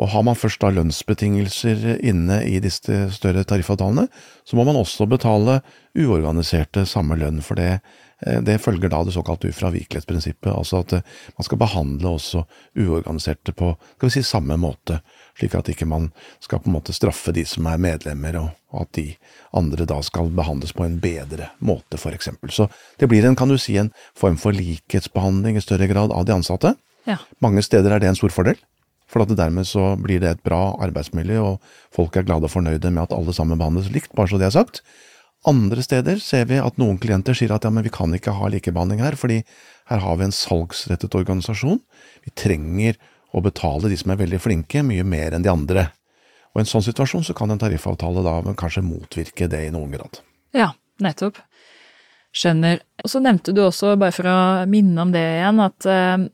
Og 0.00 0.10
har 0.10 0.24
man 0.26 0.38
først 0.38 0.62
da 0.62 0.72
lønnsbetingelser 0.74 2.00
inne 2.02 2.40
i 2.48 2.56
disse 2.62 3.04
større 3.14 3.44
tariffavtalene, 3.46 4.08
så 4.42 4.56
må 4.58 4.64
man 4.66 4.78
også 4.80 5.06
betale 5.06 5.60
uorganiserte 5.94 6.82
samme 6.90 7.14
lønn, 7.20 7.38
for 7.46 7.60
det, 7.60 7.78
eh, 8.26 8.40
det 8.42 8.58
følger 8.58 8.90
da 8.90 9.04
det 9.06 9.14
såkalte 9.14 9.52
ufravikelighetsprinsippet, 9.54 10.50
altså 10.50 10.80
at 10.82 10.96
eh, 10.98 11.04
man 11.38 11.46
skal 11.46 11.60
behandle 11.62 12.10
også 12.10 12.42
uorganiserte 12.74 13.54
på 13.54 13.70
skal 13.78 14.08
vi 14.08 14.16
si, 14.16 14.24
samme 14.26 14.58
måte, 14.58 14.98
slik 15.38 15.54
at 15.54 15.70
ikke 15.70 15.86
man 15.86 16.08
skal 16.42 16.58
på 16.64 16.72
en 16.72 16.74
måte 16.74 16.96
straffe 16.96 17.30
de 17.36 17.44
som 17.46 17.68
er 17.70 17.78
medlemmer, 17.78 18.40
og 18.74 18.80
at 18.80 18.96
de 18.98 19.12
andre 19.54 19.86
da 19.86 20.00
skal 20.02 20.32
behandles 20.34 20.74
på 20.74 20.88
en 20.88 20.98
bedre 20.98 21.52
måte, 21.62 22.02
for 22.02 22.10
eksempel. 22.10 22.50
Så 22.50 22.66
det 22.98 23.06
blir 23.12 23.22
en, 23.28 23.38
kan 23.38 23.48
du 23.48 23.60
si, 23.62 23.78
en 23.78 23.94
form 24.18 24.40
for 24.42 24.50
likhetsbehandling 24.58 25.54
i 25.54 25.62
større 25.62 25.86
grad 25.86 26.10
av 26.10 26.26
de 26.26 26.34
ansatte. 26.34 26.74
Ja. 27.08 27.18
Mange 27.44 27.62
steder 27.64 27.94
er 27.94 28.02
det 28.02 28.10
en 28.10 28.18
stor 28.18 28.32
fordel. 28.34 28.60
For 29.10 29.22
at 29.22 29.32
dermed 29.36 29.68
så 29.68 29.92
blir 30.00 30.22
det 30.22 30.30
et 30.30 30.44
bra 30.46 30.74
arbeidsmiljø, 30.82 31.40
og 31.44 31.74
folk 31.94 32.16
er 32.16 32.24
glade 32.26 32.48
og 32.48 32.54
fornøyde 32.54 32.90
med 32.90 33.04
at 33.04 33.16
alle 33.16 33.34
sammen 33.36 33.60
behandles 33.60 33.92
likt, 33.92 34.14
bare 34.16 34.32
så 34.32 34.40
det 34.40 34.48
er 34.48 34.56
sagt. 34.56 34.80
Andre 35.44 35.84
steder 35.84 36.20
ser 36.24 36.46
vi 36.48 36.56
at 36.56 36.78
noen 36.80 36.96
klienter 36.98 37.36
sier 37.36 37.52
at 37.52 37.66
ja, 37.66 37.70
men 37.70 37.84
vi 37.84 37.92
kan 37.92 38.14
ikke 38.16 38.32
ha 38.32 38.48
likebehandling 38.48 39.02
her, 39.04 39.16
fordi 39.20 39.42
her 39.90 40.00
har 40.00 40.16
vi 40.16 40.24
en 40.24 40.32
salgsrettet 40.32 41.14
organisasjon. 41.18 41.82
Vi 42.24 42.32
trenger 42.32 42.96
å 43.34 43.42
betale 43.44 43.90
de 43.92 43.98
som 44.00 44.14
er 44.14 44.22
veldig 44.22 44.40
flinke, 44.40 44.82
mye 44.86 45.04
mer 45.04 45.36
enn 45.36 45.44
de 45.44 45.52
andre. 45.52 45.90
Og 46.54 46.62
I 46.62 46.64
en 46.64 46.70
sånn 46.70 46.86
situasjon 46.86 47.26
så 47.26 47.36
kan 47.36 47.52
en 47.52 47.60
tariffavtale 47.60 48.22
da 48.24 48.38
kanskje 48.56 48.86
motvirke 48.86 49.50
det 49.50 49.66
i 49.66 49.72
noen 49.74 49.92
grad. 49.92 50.22
Ja, 50.56 50.70
nettopp. 51.02 51.42
Skjønner. 52.34 52.80
Og 53.04 53.10
så 53.10 53.20
nevnte 53.22 53.52
du 53.54 53.60
også, 53.62 53.92
bare 54.00 54.14
for 54.14 54.26
å 54.26 54.38
minne 54.70 55.02
om 55.02 55.10
det 55.14 55.22
igjen, 55.22 55.60
at 55.62 55.86
uh, 55.86 56.24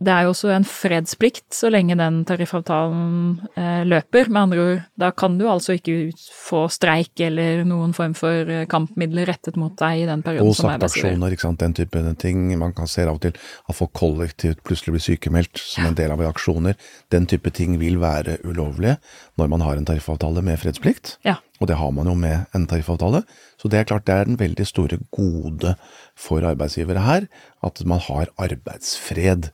det 0.00 0.12
er 0.12 0.26
jo 0.26 0.32
også 0.32 0.52
en 0.54 0.66
fredsplikt 0.68 1.56
så 1.56 1.70
lenge 1.72 1.96
den 1.98 2.22
tariffavtalen 2.28 3.42
uh, 3.58 3.82
løper. 3.88 4.30
Med 4.32 4.40
andre 4.42 4.64
ord, 4.64 4.82
da 5.00 5.10
kan 5.16 5.36
du 5.40 5.44
altså 5.50 5.76
ikke 5.76 6.14
få 6.16 6.64
streik 6.72 7.20
eller 7.24 7.64
noen 7.68 7.92
form 7.96 8.14
for 8.16 8.52
eh, 8.52 8.64
kampmidler 8.70 9.28
rettet 9.28 9.58
mot 9.60 9.74
deg 9.80 10.04
i 10.04 10.06
den 10.08 10.22
perioden 10.24 10.56
som 10.56 10.70
arbeidsgiver. 10.72 11.12
Aksjoner, 11.12 11.36
ikke 11.36 11.46
sant, 11.46 11.60
den 11.64 11.76
type 11.76 12.04
ting. 12.22 12.46
Man 12.60 12.76
kan 12.76 12.88
se 12.90 13.04
av 13.04 13.16
og 13.16 13.24
til 13.24 13.34
at 13.34 13.76
folk 13.76 13.92
kollektivt 13.96 14.62
plutselig 14.64 14.96
blir 14.96 15.06
sykemeldt 15.08 15.60
som 15.60 15.90
en 15.90 15.98
del 15.98 16.14
av 16.14 16.22
reaksjoner. 16.24 16.78
Den 17.12 17.28
type 17.30 17.52
ting 17.56 17.76
vil 17.82 18.00
være 18.02 18.38
ulovlige 18.46 18.96
når 19.40 19.50
man 19.50 19.66
har 19.66 19.80
en 19.80 19.88
tariffavtale 19.88 20.44
med 20.46 20.62
fredsplikt. 20.62 21.18
Ja. 21.26 21.40
Og 21.64 21.70
det 21.70 21.78
har 21.80 21.92
man 21.96 22.10
jo 22.10 22.12
med 22.18 22.50
en 22.52 22.66
tariffavtale. 22.68 23.22
Så 23.56 23.70
det 23.72 23.78
er 23.78 23.86
klart 23.88 24.04
det 24.04 24.14
er 24.14 24.26
den 24.28 24.36
veldig 24.36 24.66
store 24.68 24.98
gode 25.16 25.72
for 26.12 26.44
arbeidsgivere 26.44 27.06
her, 27.06 27.24
at 27.64 27.80
man 27.88 28.02
har 28.04 28.28
arbeidsfred 28.36 29.48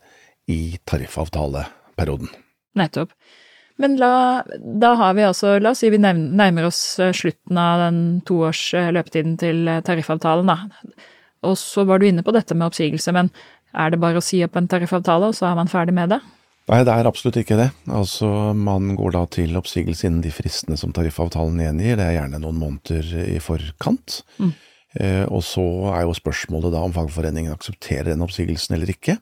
i 0.50 0.81
tariffavtaleperioden. 0.90 2.33
Nettopp. 2.75 3.14
Men 3.81 3.95
la, 3.97 4.43
da 4.59 4.90
har 4.99 5.14
vi 5.17 5.23
altså, 5.25 5.55
la 5.62 5.71
oss 5.71 5.85
si 5.85 5.93
vi 5.95 6.02
nærmer 6.02 6.67
oss 6.67 6.83
eh, 7.00 7.14
slutten 7.17 7.57
av 7.62 7.87
den 7.87 8.02
toårs 8.29 8.64
eh, 8.75 8.90
løpetiden 8.93 9.38
til 9.40 9.71
eh, 9.71 9.81
tariffavtalen, 9.87 10.50
da. 10.50 11.07
Og 11.47 11.55
så 11.57 11.87
var 11.88 12.02
du 12.02 12.09
inne 12.11 12.26
på 12.26 12.35
dette 12.37 12.59
med 12.59 12.67
oppsigelse, 12.69 13.14
men 13.17 13.31
er 13.73 13.95
det 13.95 14.02
bare 14.02 14.21
å 14.21 14.25
si 14.25 14.43
opp 14.45 14.59
en 14.59 14.69
tariffavtale, 14.69 15.31
og 15.31 15.38
så 15.38 15.49
er 15.49 15.57
man 15.62 15.71
ferdig 15.71 15.95
med 15.97 16.12
det? 16.12 16.21
Nei, 16.71 16.85
det 16.87 16.95
er 16.95 17.09
absolutt 17.09 17.41
ikke 17.41 17.59
det. 17.59 17.71
Altså, 17.91 18.29
Man 18.55 18.95
går 18.99 19.17
da 19.17 19.25
til 19.27 19.57
oppsigelse 19.59 20.07
innen 20.07 20.23
de 20.23 20.31
fristene 20.31 20.79
som 20.79 20.93
tariffavtalen 20.95 21.59
gjengir. 21.59 21.97
Det 21.99 22.07
er 22.07 22.19
gjerne 22.21 22.39
noen 22.43 22.61
måneder 22.61 23.09
i 23.25 23.41
forkant. 23.43 24.21
Mm. 24.39 24.53
Eh, 25.00 25.25
og 25.27 25.43
så 25.47 25.65
er 25.95 26.05
jo 26.05 26.15
spørsmålet 26.15 26.73
da 26.75 26.85
om 26.87 26.95
fagforeningen 26.95 27.55
aksepterer 27.55 28.12
den 28.12 28.23
oppsigelsen 28.23 28.77
eller 28.77 28.91
ikke. 28.91 29.19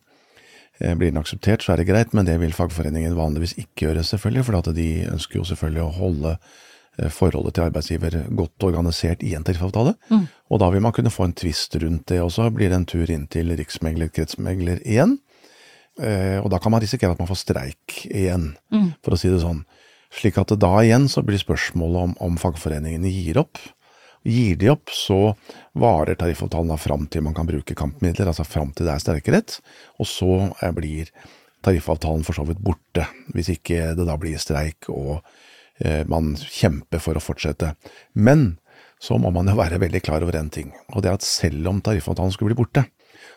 Eh, 0.81 0.95
blir 0.95 1.11
den 1.11 1.21
akseptert, 1.21 1.64
så 1.64 1.73
er 1.73 1.81
det 1.81 1.88
greit, 1.88 2.12
men 2.17 2.28
det 2.28 2.38
vil 2.40 2.52
fagforeningen 2.57 3.17
vanligvis 3.17 3.57
ikke 3.59 3.88
gjøre, 3.88 4.05
selvfølgelig, 4.07 4.45
for 4.45 4.73
de 4.76 4.88
ønsker 5.09 5.40
jo 5.40 5.47
selvfølgelig 5.49 5.85
å 5.85 5.95
holde 5.97 6.35
eh, 6.35 7.09
forholdet 7.12 7.57
til 7.57 7.67
arbeidsgiver 7.67 8.19
godt 8.38 8.69
organisert 8.69 9.25
i 9.25 9.33
en 9.37 9.45
tariffavtale. 9.45 9.97
Mm. 10.12 10.28
Og 10.52 10.61
da 10.61 10.69
vil 10.73 10.85
man 10.85 10.95
kunne 10.97 11.12
få 11.12 11.28
en 11.28 11.37
tvist 11.37 11.81
rundt 11.81 12.09
det, 12.12 12.21
og 12.25 12.33
så 12.33 12.49
blir 12.52 12.69
det 12.69 12.83
en 12.83 12.88
tur 12.88 13.09
inn 13.09 13.26
til 13.33 13.57
riksmegler, 13.57 14.12
kretsmegler 14.12 14.85
igjen. 14.85 15.19
Eh, 15.99 16.38
og 16.38 16.50
da 16.52 16.61
kan 16.62 16.73
man 16.75 16.83
risikere 16.83 17.14
at 17.14 17.21
man 17.21 17.31
får 17.31 17.43
streik 17.43 17.99
igjen, 18.07 18.52
mm. 18.73 18.90
for 19.05 19.17
å 19.17 19.19
si 19.21 19.31
det 19.33 19.43
sånn. 19.43 19.64
Slik 20.14 20.38
at 20.40 20.55
da 20.57 20.73
igjen 20.81 21.09
så 21.11 21.25
blir 21.26 21.40
spørsmålet 21.40 22.09
om, 22.09 22.14
om 22.25 22.38
fagforeningene 22.40 23.11
gir 23.12 23.41
opp. 23.43 23.61
Gir 24.28 24.56
de 24.61 24.71
opp, 24.73 24.93
så 24.93 25.34
varer 25.78 26.19
tariffavtalen 26.19 26.73
da 26.73 26.78
fram 26.80 27.06
til 27.11 27.25
man 27.26 27.37
kan 27.37 27.49
bruke 27.49 27.76
kampmidler, 27.78 28.30
altså 28.30 28.47
fram 28.47 28.73
til 28.76 28.89
det 28.89 28.95
er 28.95 29.04
streikerett. 29.04 29.58
og 29.99 30.08
så 30.08 30.32
eh, 30.63 30.73
blir 30.75 31.13
tariffavtalen 31.65 32.25
for 32.26 32.39
så 32.39 32.47
vidt 32.47 32.63
borte, 32.63 33.08
hvis 33.34 33.50
ikke 33.56 33.93
det 33.99 34.06
da 34.06 34.17
blir 34.21 34.39
streik 34.41 34.89
og 34.95 35.19
eh, 35.82 36.04
man 36.06 36.34
kjemper 36.39 37.02
for 37.02 37.19
å 37.19 37.23
fortsette. 37.23 37.75
Men 38.15 38.58
så 39.02 39.19
må 39.19 39.30
man 39.34 39.50
jo 39.50 39.58
være 39.58 39.80
veldig 39.82 40.02
klar 40.02 40.23
over 40.26 40.39
en 40.39 40.50
ting, 40.50 40.73
og 40.95 41.02
det 41.02 41.11
er 41.11 41.19
at 41.19 41.26
selv 41.26 41.71
om 41.71 41.82
tariffavtalen 41.82 42.34
skulle 42.34 42.54
bli 42.54 42.63
borte, 42.63 42.87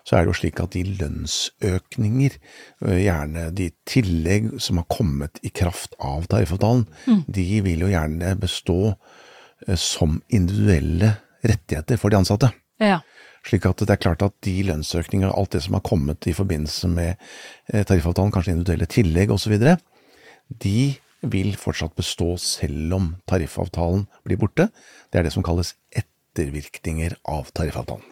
så 0.08 0.17
er 0.17 0.24
det 0.24 0.32
jo 0.32 0.38
slik 0.39 0.62
at 0.63 0.74
de 0.76 0.84
lønnsøkninger, 1.00 2.38
øh, 2.86 2.98
gjerne 2.98 3.50
de 3.58 3.70
tillegg 3.89 4.52
som 4.62 4.82
har 4.82 4.88
kommet 4.91 5.41
i 5.44 5.52
kraft 5.54 5.96
av 6.00 6.28
tariffavtalen, 6.32 6.88
mm. 7.08 7.22
de 7.28 7.48
vil 7.65 7.86
jo 7.86 7.91
gjerne 7.91 8.36
bestå 8.41 8.80
øh, 8.91 9.78
som 9.78 10.22
individuelle 10.30 11.15
rettigheter 11.46 12.02
for 12.02 12.10
de 12.13 12.22
ansatte. 12.22 12.52
Ja. 12.82 13.00
Slik 13.46 13.65
at 13.65 13.82
det 13.82 13.89
er 13.89 14.02
klart 14.02 14.22
at 14.26 14.36
de 14.46 14.60
lønnsøkninger 14.67 15.32
og 15.32 15.39
alt 15.39 15.56
det 15.56 15.63
som 15.65 15.78
har 15.78 15.86
kommet 15.86 16.28
i 16.30 16.34
forbindelse 16.38 16.89
med 16.91 17.13
øh, 17.74 17.84
tariffavtalen, 17.84 18.34
kanskje 18.34 18.58
individuelle 18.58 18.89
tillegg 18.89 19.34
osv., 19.34 19.58
de 20.62 20.94
vil 21.22 21.54
fortsatt 21.58 21.94
bestå 21.96 22.34
selv 22.41 22.96
om 22.98 23.12
tariffavtalen 23.30 24.08
blir 24.26 24.39
borte. 24.41 24.70
Det 25.13 25.20
er 25.20 25.28
det 25.28 25.34
som 25.36 25.46
kalles 25.46 25.76
ettervirkninger 25.94 27.15
av 27.30 27.52
tariffavtalen. 27.56 28.06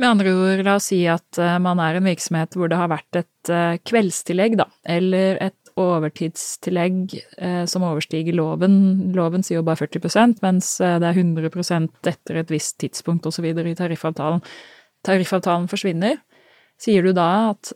Med 0.00 0.08
andre 0.08 0.32
ord, 0.32 0.62
la 0.64 0.78
oss 0.78 0.86
si 0.88 1.02
at 1.12 1.36
eh, 1.36 1.58
man 1.60 1.80
er 1.84 1.98
en 1.98 2.06
virksomhet 2.08 2.56
hvor 2.56 2.70
det 2.72 2.78
har 2.80 2.88
vært 2.88 3.18
et 3.20 3.50
eh, 3.52 3.76
kveldstillegg, 3.84 4.56
da, 4.56 4.64
eller 4.88 5.36
et 5.44 5.72
overtidstillegg 5.80 7.12
eh, 7.36 7.66
som 7.68 7.84
overstiger 7.84 8.32
loven. 8.38 8.78
Loven 9.12 9.44
sier 9.44 9.58
jo 9.58 9.66
bare 9.66 9.82
40% 9.82 10.40
mens 10.40 10.72
det 10.80 11.04
er 11.04 11.20
100% 11.20 12.08
etter 12.08 12.40
et 12.40 12.52
visst 12.52 12.78
tidspunkt 12.80 13.28
osv. 13.28 13.44
i 13.44 13.76
tariffavtalen. 13.76 14.40
Tariffavtalen 15.04 15.68
forsvinner. 15.68 16.16
Sier 16.80 17.04
du 17.04 17.12
da 17.12 17.50
at 17.50 17.74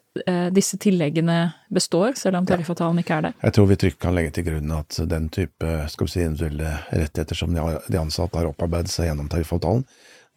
disse 0.56 0.78
tilleggene 0.80 1.50
består, 1.68 2.14
selv 2.16 2.38
om 2.38 2.46
tariffavtalen 2.48 3.02
ikke 3.02 3.18
er 3.18 3.26
det? 3.26 3.32
Jeg 3.42 3.56
tror 3.56 3.68
vi 3.68 3.76
trygt 3.82 4.00
kan 4.00 4.16
legge 4.16 4.32
til 4.38 4.46
grunn 4.46 4.72
at 4.72 4.96
den 5.10 5.28
type 5.28 5.74
skal 5.92 6.08
vi 6.08 6.14
si, 6.14 6.24
individuelle 6.24 6.72
rettigheter 6.88 7.36
som 7.36 7.52
de 7.52 8.00
ansatte 8.00 8.40
har 8.40 8.48
opparbeidet 8.48 8.94
seg 8.94 9.10
gjennom 9.10 9.28
tariffavtalen, 9.28 9.84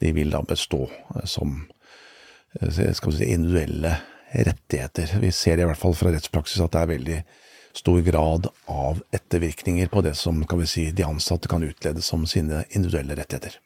de 0.03 0.11
vil 0.19 0.35
da 0.35 0.43
bestå 0.45 0.83
som 1.23 1.61
skal 2.61 3.11
vi 3.11 3.17
si, 3.17 3.31
individuelle 3.33 3.95
rettigheter. 4.31 5.17
Vi 5.21 5.31
ser 5.31 5.61
i 5.61 5.67
hvert 5.67 5.79
fall 5.79 5.95
fra 5.97 6.11
rettspraksis 6.13 6.63
at 6.63 6.73
det 6.73 6.81
er 6.81 6.91
veldig 6.93 7.19
stor 7.77 8.01
grad 8.01 8.49
av 8.71 8.99
ettervirkninger 9.13 9.91
på 9.93 10.01
det 10.05 10.15
som 10.17 10.41
kan 10.49 10.61
vi 10.63 10.69
si, 10.69 10.89
de 10.91 11.05
ansatte 11.05 11.49
kan 11.51 11.63
utlede 11.63 12.01
som 12.01 12.25
sine 12.29 12.65
individuelle 12.73 13.17
rettigheter. 13.19 13.59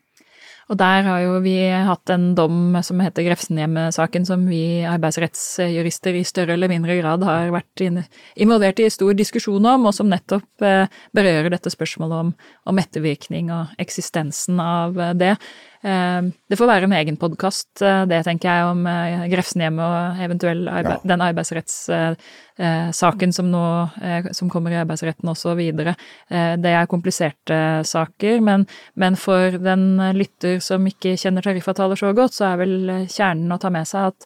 Og 0.71 0.77
der 0.79 1.03
har 1.03 1.19
jo 1.19 1.39
vi 1.43 1.55
hatt 1.67 2.11
en 2.13 2.29
dom 2.37 2.77
som 2.85 3.01
heter 3.03 3.25
Grefsenhjemmet-saken, 3.25 4.23
som 4.27 4.45
vi 4.47 4.85
arbeidsrettsjurister 4.87 6.15
i 6.15 6.23
større 6.27 6.55
eller 6.55 6.71
mindre 6.71 6.95
grad 7.01 7.25
har 7.27 7.51
vært 7.51 7.83
involvert 7.83 8.79
i 8.79 8.87
stor 8.93 9.17
diskusjon 9.19 9.67
om, 9.67 9.89
og 9.89 9.95
som 9.97 10.07
nettopp 10.11 10.63
eh, 10.63 10.85
berører 11.17 11.51
dette 11.51 11.73
spørsmålet 11.73 12.23
om, 12.23 12.31
om 12.71 12.79
ettervirkning 12.79 13.51
og 13.51 13.75
eksistensen 13.83 14.63
av 14.63 14.95
eh, 14.95 15.11
det. 15.19 15.33
Eh, 15.81 16.21
det 16.49 16.57
får 16.59 16.67
være 16.69 16.83
en 16.85 16.93
egen 16.93 17.15
podkast, 17.17 17.81
eh, 17.81 18.05
det 18.09 18.23
tenker 18.27 18.49
jeg, 18.51 18.65
om 18.69 18.85
eh, 18.85 19.27
Grefsenhjemmet 19.31 19.81
og 19.81 20.19
eventuell 20.21 20.67
arbeid, 20.69 20.99
ja. 20.99 21.07
den 21.09 21.21
arbeidsrettssaken 21.25 23.33
som 23.33 23.49
nå 23.49 23.89
som 24.37 24.49
kommer 24.53 24.71
i 24.75 24.81
arbeidsretten 24.81 25.29
også, 25.31 25.49
og 25.53 25.57
videre. 25.57 25.93
Det 26.29 26.69
er 26.69 26.85
kompliserte 26.89 27.83
saker, 27.87 28.41
men, 28.45 28.67
men, 28.99 29.15
for 29.17 29.51
den 29.57 29.97
lytter 30.17 30.59
som 30.63 30.87
ikke 30.87 31.17
kjenner 31.17 31.41
tariffavtaler 31.45 31.95
så 31.97 32.13
godt, 32.17 32.33
så 32.37 32.43
er 32.51 32.57
vel 32.61 32.75
kjernen 33.09 33.51
å 33.55 33.59
ta 33.61 33.69
med 33.73 33.87
seg 33.89 34.01
at 34.11 34.19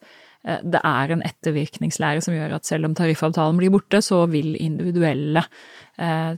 det 0.65 0.81
er 0.83 1.11
en 1.13 1.25
ettervirkningslære 1.25 2.21
som 2.21 2.33
gjør 2.35 2.51
at 2.57 2.65
selv 2.67 2.85
om 2.89 2.95
tariffavtalen 2.97 3.57
blir 3.61 3.71
borte, 3.73 3.99
så 4.05 4.25
vil 4.29 4.55
individuelle 4.59 5.43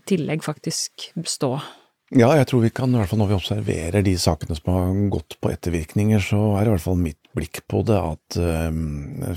tillegg 0.07 0.43
faktisk 0.45 0.91
bestå. 1.17 1.51
Ja, 2.15 2.29
jeg 2.39 2.47
tror 2.47 2.61
vi 2.63 2.69
kan, 2.71 2.93
i 2.93 3.01
hvert 3.01 3.09
fall 3.11 3.19
når 3.19 3.33
vi 3.33 3.35
observerer 3.35 4.03
de 4.05 4.13
sakene 4.15 4.55
som 4.55 4.69
har 4.71 4.99
gått 5.11 5.35
på 5.43 5.49
ettervirkninger, 5.51 6.21
så 6.23 6.39
er 6.55 6.69
i 6.69 6.71
hvert 6.71 6.83
fall 6.85 7.01
mitt 7.01 7.19
blikk 7.35 7.65
på 7.67 7.81
det 7.83 7.97
at 7.99 8.37
eh, 8.39 8.77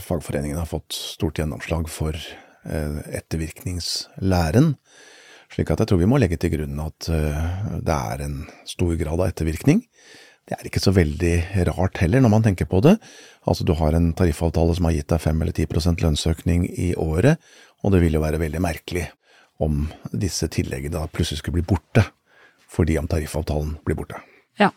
fagforeningen 0.04 0.60
har 0.60 0.68
fått 0.70 0.94
stort 0.94 1.40
gjennomslag 1.42 1.90
for 1.90 2.14
eh, 2.14 3.00
ettervirkningslæren. 3.18 4.76
Slik 5.50 5.72
at 5.74 5.82
jeg 5.82 5.90
tror 5.90 5.98
vi 5.98 6.06
må 6.12 6.20
legge 6.22 6.38
til 6.38 6.52
grunn 6.54 6.78
at 6.84 7.08
eh, 7.10 7.48
det 7.82 7.96
er 7.96 8.22
en 8.28 8.38
stor 8.70 8.94
grad 9.02 9.18
av 9.18 9.32
ettervirkning. 9.32 9.82
Det 10.46 10.54
er 10.54 10.70
ikke 10.70 10.84
så 10.84 10.94
veldig 10.94 11.34
rart 11.72 11.98
heller, 12.04 12.22
når 12.22 12.34
man 12.36 12.46
tenker 12.46 12.70
på 12.70 12.84
det. 12.86 12.94
Altså, 13.50 13.66
du 13.66 13.74
har 13.82 13.98
en 13.98 14.12
tariffavtale 14.14 14.78
som 14.78 14.86
har 14.86 14.94
gitt 14.94 15.10
deg 15.10 15.26
5 15.26 15.42
eller 15.42 15.58
10% 15.58 16.06
lønnsøkning 16.06 16.70
i 16.70 16.92
året, 16.94 17.42
og 17.82 17.96
det 17.96 18.04
vil 18.06 18.14
jo 18.14 18.22
være 18.22 18.38
veldig 18.46 18.62
merkelig 18.62 19.08
om 19.60 19.88
disse 20.14 20.46
tilleggene 20.54 21.02
plutselig 21.10 21.42
skulle 21.42 21.58
bli 21.58 21.68
borte, 21.74 22.06
fordi 22.70 22.98
om 23.00 23.08
tariffavtalen 23.10 23.76
blir 23.86 23.98
borte. 23.98 24.20
Ja. 24.60 24.70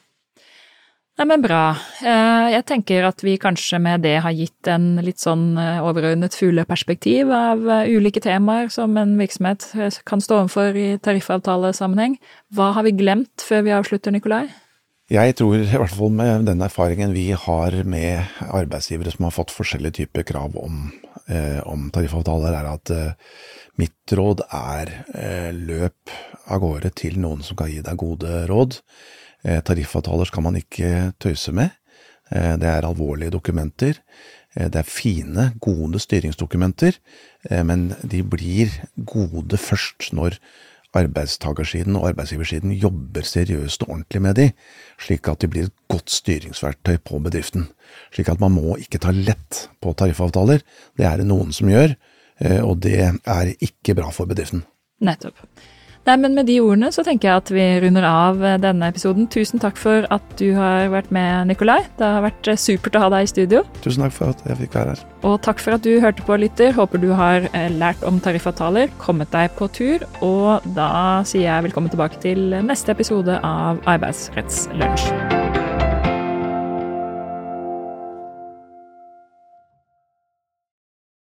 Nei, 1.19 1.27
men 1.29 1.43
bra. 1.43 1.75
Eh, 2.01 2.47
jeg 2.56 2.65
tenker 2.69 3.06
at 3.06 3.21
vi 3.21 3.36
kanskje 3.41 3.77
med 3.84 4.01
det 4.06 4.15
har 4.25 4.34
gitt 4.34 4.69
en 4.71 4.95
litt 5.06 5.21
sånn 5.21 5.51
eh, 5.62 5.84
overordnet 5.86 6.34
fugleperspektiv 6.34 7.29
av 7.29 7.62
eh, 7.69 7.91
ulike 7.93 8.23
temaer 8.23 8.71
som 8.73 8.97
en 8.97 9.13
virksomhet 9.19 9.67
kan 10.10 10.23
stå 10.23 10.41
overfor 10.41 10.79
i 10.79 10.88
tariffavtalesammenheng. 11.06 12.17
Hva 12.58 12.71
har 12.77 12.88
vi 12.88 12.95
glemt 12.97 13.45
før 13.45 13.67
vi 13.67 13.77
avslutter, 13.77 14.15
Nikolai? 14.15 14.47
Jeg 15.13 15.36
tror 15.38 15.60
i 15.60 15.67
hvert 15.67 15.93
fall 15.93 16.13
med 16.15 16.47
den 16.47 16.63
erfaringen 16.65 17.13
vi 17.13 17.27
har 17.38 17.75
med 17.86 18.23
arbeidsgivere 18.47 19.13
som 19.13 19.27
har 19.27 19.36
fått 19.36 19.53
forskjellige 19.53 19.99
typer 19.99 20.23
krav 20.25 20.56
om, 20.58 20.88
om 21.69 21.89
tariffavtaler, 21.93 22.56
er 22.56 22.69
at 22.71 22.93
mitt 23.81 24.13
råd 24.13 24.43
er 24.53 24.91
eh, 25.15 25.51
løp 25.55 26.13
av 26.51 26.62
gårde 26.63 26.93
til 26.97 27.17
noen 27.21 27.43
som 27.45 27.57
kan 27.59 27.71
gi 27.71 27.81
deg 27.86 27.99
gode 27.99 28.43
råd. 28.49 28.77
Eh, 29.43 29.62
tariffavtaler 29.65 30.29
skal 30.29 30.45
man 30.45 30.59
ikke 30.59 31.13
tøyse 31.21 31.53
med. 31.55 31.73
Eh, 32.29 32.53
det 32.62 32.69
er 32.69 32.88
alvorlige 32.88 33.33
dokumenter. 33.38 34.01
Det 34.53 34.77
er 34.77 34.86
fine, 34.86 35.47
gode 35.57 35.97
styringsdokumenter, 35.97 36.99
men 37.65 37.88
de 38.05 38.19
blir 38.21 38.69
gode 39.01 39.57
først 39.57 40.12
når 40.13 40.36
arbeidstakersiden 40.93 41.97
og 41.97 42.12
arbeidsgiversiden 42.12 42.75
jobber 42.77 43.25
seriøst 43.25 43.88
og 43.88 43.95
ordentlig 43.95 44.21
med 44.21 44.38
de, 44.38 44.45
slik 45.01 45.25
at 45.31 45.41
de 45.41 45.49
blir 45.49 45.71
et 45.71 45.75
godt 45.89 46.13
styringsverktøy 46.13 46.99
på 47.01 47.17
bedriften. 47.25 47.65
Slik 48.13 48.29
at 48.29 48.43
man 48.43 48.53
må 48.53 48.77
ikke 48.77 49.01
ta 49.01 49.09
lett 49.09 49.63
på 49.81 49.95
tariffavtaler. 49.97 50.62
Det 51.01 51.09
er 51.09 51.17
det 51.17 51.25
noen 51.31 51.49
som 51.49 51.73
gjør, 51.73 51.97
og 52.63 52.80
det 52.84 52.98
er 53.00 53.54
ikke 53.62 53.96
bra 53.98 54.10
for 54.12 54.30
bedriften. 54.30 54.65
Nettopp. 55.04 55.38
Nei, 56.04 56.17
men 56.19 56.36
Med 56.36 56.50
de 56.50 56.58
ordene 56.60 56.89
så 56.91 57.04
tenker 57.06 57.30
jeg 57.30 57.41
at 57.41 57.52
vi 57.54 57.65
runder 57.86 58.04
av 58.04 58.41
eh, 58.43 58.58
denne 58.60 58.89
episoden. 58.91 59.28
Tusen 59.32 59.62
takk 59.63 59.78
for 59.80 60.08
at 60.12 60.34
du 60.39 60.50
har 60.58 60.89
vært 60.91 61.13
med, 61.15 61.48
Nikolai. 61.54 61.80
Det 62.00 62.10
har 62.17 62.26
vært 62.26 62.50
eh, 62.52 62.60
supert 62.60 62.98
å 63.00 63.06
ha 63.06 63.12
deg 63.13 63.28
i 63.28 63.32
studio. 63.32 63.62
Tusen 63.86 64.04
takk 64.04 64.15
for 64.17 64.34
at 64.34 64.43
jeg 64.50 64.60
fikk 64.65 64.76
være 64.80 64.98
her. 64.98 65.06
Og 65.24 65.38
takk 65.46 65.63
for 65.63 65.78
at 65.78 65.86
du 65.86 65.93
hørte 66.04 66.26
på, 66.28 66.36
lytter. 66.43 66.76
Håper 66.76 67.00
du 67.00 67.13
har 67.15 67.48
eh, 67.54 67.69
lært 67.72 68.04
om 68.08 68.19
tariffavtaler, 68.24 68.91
kommet 69.00 69.32
deg 69.32 69.56
på 69.56 69.69
tur. 69.72 70.04
Og 70.26 70.67
da 70.76 71.24
sier 71.30 71.48
jeg 71.48 71.69
velkommen 71.69 71.93
tilbake 71.93 72.19
til 72.26 72.52
neste 72.67 72.91
episode 72.98 73.39
av 73.39 73.80
Arbeidsrettslunsj. 73.96 75.42